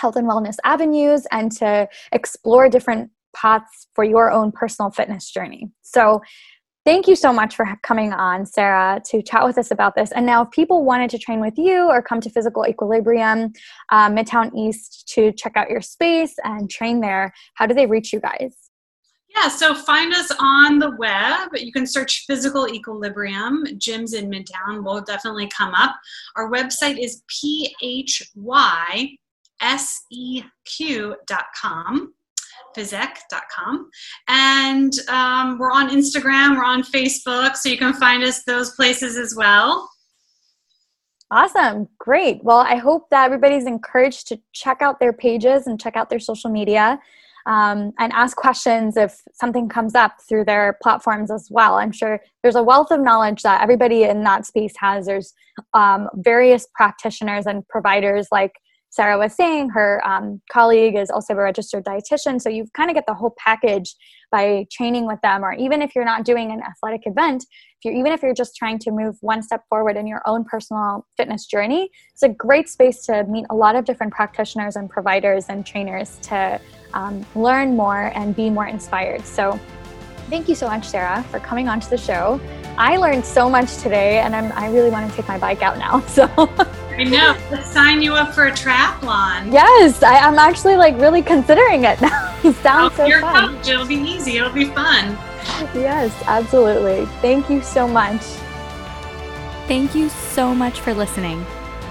health 0.00 0.16
and 0.16 0.28
wellness 0.28 0.56
avenues 0.64 1.26
and 1.30 1.52
to 1.52 1.88
explore 2.12 2.68
different 2.68 3.10
paths 3.34 3.86
for 3.94 4.04
your 4.04 4.30
own 4.30 4.50
personal 4.50 4.90
fitness 4.90 5.30
journey 5.30 5.70
so 5.82 6.20
Thank 6.86 7.08
you 7.08 7.16
so 7.16 7.32
much 7.32 7.56
for 7.56 7.66
coming 7.82 8.12
on, 8.12 8.46
Sarah, 8.46 9.02
to 9.06 9.20
chat 9.20 9.44
with 9.44 9.58
us 9.58 9.72
about 9.72 9.96
this. 9.96 10.12
And 10.12 10.24
now, 10.24 10.44
if 10.44 10.52
people 10.52 10.84
wanted 10.84 11.10
to 11.10 11.18
train 11.18 11.40
with 11.40 11.58
you 11.58 11.90
or 11.90 12.00
come 12.00 12.20
to 12.20 12.30
Physical 12.30 12.64
Equilibrium 12.64 13.52
uh, 13.90 14.08
Midtown 14.08 14.54
East 14.54 15.08
to 15.14 15.32
check 15.32 15.56
out 15.56 15.68
your 15.68 15.80
space 15.80 16.36
and 16.44 16.70
train 16.70 17.00
there, 17.00 17.34
how 17.54 17.66
do 17.66 17.74
they 17.74 17.86
reach 17.86 18.12
you 18.12 18.20
guys? 18.20 18.54
Yeah, 19.34 19.48
so 19.48 19.74
find 19.74 20.14
us 20.14 20.30
on 20.38 20.78
the 20.78 20.92
web. 20.92 21.48
You 21.54 21.72
can 21.72 21.88
search 21.88 22.22
Physical 22.28 22.68
Equilibrium 22.68 23.64
Gyms 23.78 24.14
in 24.14 24.30
Midtown. 24.30 24.84
Will 24.84 25.00
definitely 25.00 25.48
come 25.48 25.74
up. 25.74 25.96
Our 26.36 26.48
website 26.52 26.98
is 27.02 27.24
physeq.com 29.62 30.42
physeq.com. 32.76 33.90
And 34.28 34.92
um, 35.08 35.58
we're 35.58 35.72
on 35.72 35.88
Instagram, 35.88 36.56
we're 36.56 36.64
on 36.64 36.82
Facebook, 36.82 37.56
so 37.56 37.68
you 37.68 37.78
can 37.78 37.94
find 37.94 38.22
us 38.22 38.42
those 38.44 38.72
places 38.72 39.16
as 39.16 39.34
well. 39.34 39.88
Awesome. 41.30 41.88
Great. 41.98 42.44
Well, 42.44 42.58
I 42.58 42.76
hope 42.76 43.08
that 43.10 43.24
everybody's 43.24 43.66
encouraged 43.66 44.28
to 44.28 44.38
check 44.52 44.80
out 44.80 45.00
their 45.00 45.12
pages 45.12 45.66
and 45.66 45.80
check 45.80 45.96
out 45.96 46.08
their 46.08 46.20
social 46.20 46.50
media 46.50 47.00
um, 47.46 47.92
and 47.98 48.12
ask 48.12 48.36
questions 48.36 48.96
if 48.96 49.20
something 49.32 49.68
comes 49.68 49.94
up 49.94 50.16
through 50.28 50.44
their 50.44 50.78
platforms 50.82 51.30
as 51.30 51.48
well. 51.50 51.74
I'm 51.76 51.92
sure 51.92 52.20
there's 52.42 52.54
a 52.54 52.62
wealth 52.62 52.92
of 52.92 53.00
knowledge 53.00 53.42
that 53.42 53.60
everybody 53.60 54.04
in 54.04 54.22
that 54.24 54.46
space 54.46 54.74
has. 54.78 55.06
There's 55.06 55.32
um, 55.74 56.08
various 56.14 56.68
practitioners 56.74 57.46
and 57.46 57.66
providers 57.68 58.28
like 58.30 58.52
Sarah 58.96 59.18
was 59.18 59.34
saying, 59.34 59.68
her 59.68 60.00
um, 60.06 60.40
colleague 60.50 60.96
is 60.96 61.10
also 61.10 61.34
a 61.34 61.36
registered 61.36 61.84
dietitian. 61.84 62.40
So 62.40 62.48
you 62.48 62.66
kind 62.74 62.88
of 62.88 62.94
get 62.94 63.04
the 63.06 63.12
whole 63.12 63.34
package 63.36 63.94
by 64.32 64.64
training 64.72 65.06
with 65.06 65.20
them, 65.22 65.44
or 65.44 65.52
even 65.52 65.82
if 65.82 65.94
you're 65.94 66.06
not 66.06 66.24
doing 66.24 66.50
an 66.50 66.62
athletic 66.62 67.02
event, 67.04 67.44
if 67.44 67.84
you're 67.84 67.92
even 67.92 68.10
if 68.12 68.22
you're 68.22 68.32
just 68.32 68.56
trying 68.56 68.78
to 68.78 68.90
move 68.90 69.16
one 69.20 69.42
step 69.42 69.64
forward 69.68 69.98
in 69.98 70.06
your 70.06 70.22
own 70.24 70.44
personal 70.44 71.06
fitness 71.18 71.44
journey, 71.44 71.90
it's 72.14 72.22
a 72.22 72.30
great 72.30 72.70
space 72.70 73.04
to 73.04 73.24
meet 73.24 73.44
a 73.50 73.54
lot 73.54 73.76
of 73.76 73.84
different 73.84 74.14
practitioners 74.14 74.76
and 74.76 74.88
providers 74.88 75.44
and 75.50 75.66
trainers 75.66 76.16
to 76.22 76.58
um, 76.94 77.24
learn 77.34 77.76
more 77.76 78.10
and 78.14 78.34
be 78.34 78.48
more 78.48 78.66
inspired. 78.66 79.26
So 79.26 79.60
thank 80.30 80.48
you 80.48 80.54
so 80.54 80.68
much, 80.68 80.88
Sarah, 80.88 81.22
for 81.24 81.38
coming 81.38 81.68
onto 81.68 81.90
the 81.90 81.98
show. 81.98 82.40
I 82.78 82.96
learned 82.96 83.26
so 83.26 83.50
much 83.50 83.76
today, 83.76 84.20
and 84.20 84.34
I'm, 84.34 84.50
I 84.52 84.70
really 84.70 84.90
want 84.90 85.10
to 85.10 85.14
take 85.14 85.28
my 85.28 85.38
bike 85.38 85.60
out 85.60 85.76
now. 85.76 86.00
So. 86.08 86.82
I 86.96 87.04
know. 87.04 87.36
Let's 87.50 87.70
sign 87.70 88.00
you 88.00 88.14
up 88.14 88.34
for 88.34 88.46
a 88.46 88.52
triathlon. 88.52 89.52
Yes, 89.52 90.02
I, 90.02 90.14
am 90.14 90.38
actually 90.38 90.76
like 90.76 90.96
really 90.98 91.22
considering 91.22 91.84
it 91.84 92.00
now. 92.02 92.34
it 92.42 92.54
sounds 92.56 92.94
oh, 92.94 92.96
so 92.96 93.04
your 93.04 93.20
fun. 93.20 93.56
Coach. 93.56 93.68
It'll 93.68 93.86
be 93.86 93.96
easy. 93.96 94.38
It'll 94.38 94.50
be 94.50 94.64
fun. 94.64 95.16
Yes, 95.74 96.12
absolutely. 96.26 97.06
Thank 97.20 97.50
you 97.50 97.60
so 97.62 97.86
much. 97.86 98.22
Thank 99.68 99.94
you 99.94 100.08
so 100.08 100.54
much 100.54 100.80
for 100.80 100.94
listening. 100.94 101.44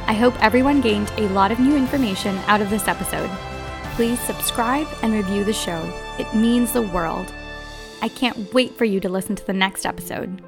I 0.07 0.13
hope 0.13 0.41
everyone 0.43 0.81
gained 0.81 1.11
a 1.17 1.27
lot 1.29 1.51
of 1.51 1.59
new 1.59 1.75
information 1.75 2.37
out 2.47 2.61
of 2.61 2.69
this 2.69 2.87
episode. 2.87 3.29
Please 3.95 4.19
subscribe 4.21 4.87
and 5.03 5.13
review 5.13 5.43
the 5.43 5.53
show. 5.53 5.81
It 6.19 6.33
means 6.33 6.71
the 6.71 6.81
world. 6.81 7.31
I 8.01 8.09
can't 8.09 8.53
wait 8.53 8.75
for 8.75 8.85
you 8.85 8.99
to 8.99 9.09
listen 9.09 9.35
to 9.35 9.45
the 9.45 9.53
next 9.53 9.85
episode. 9.85 10.41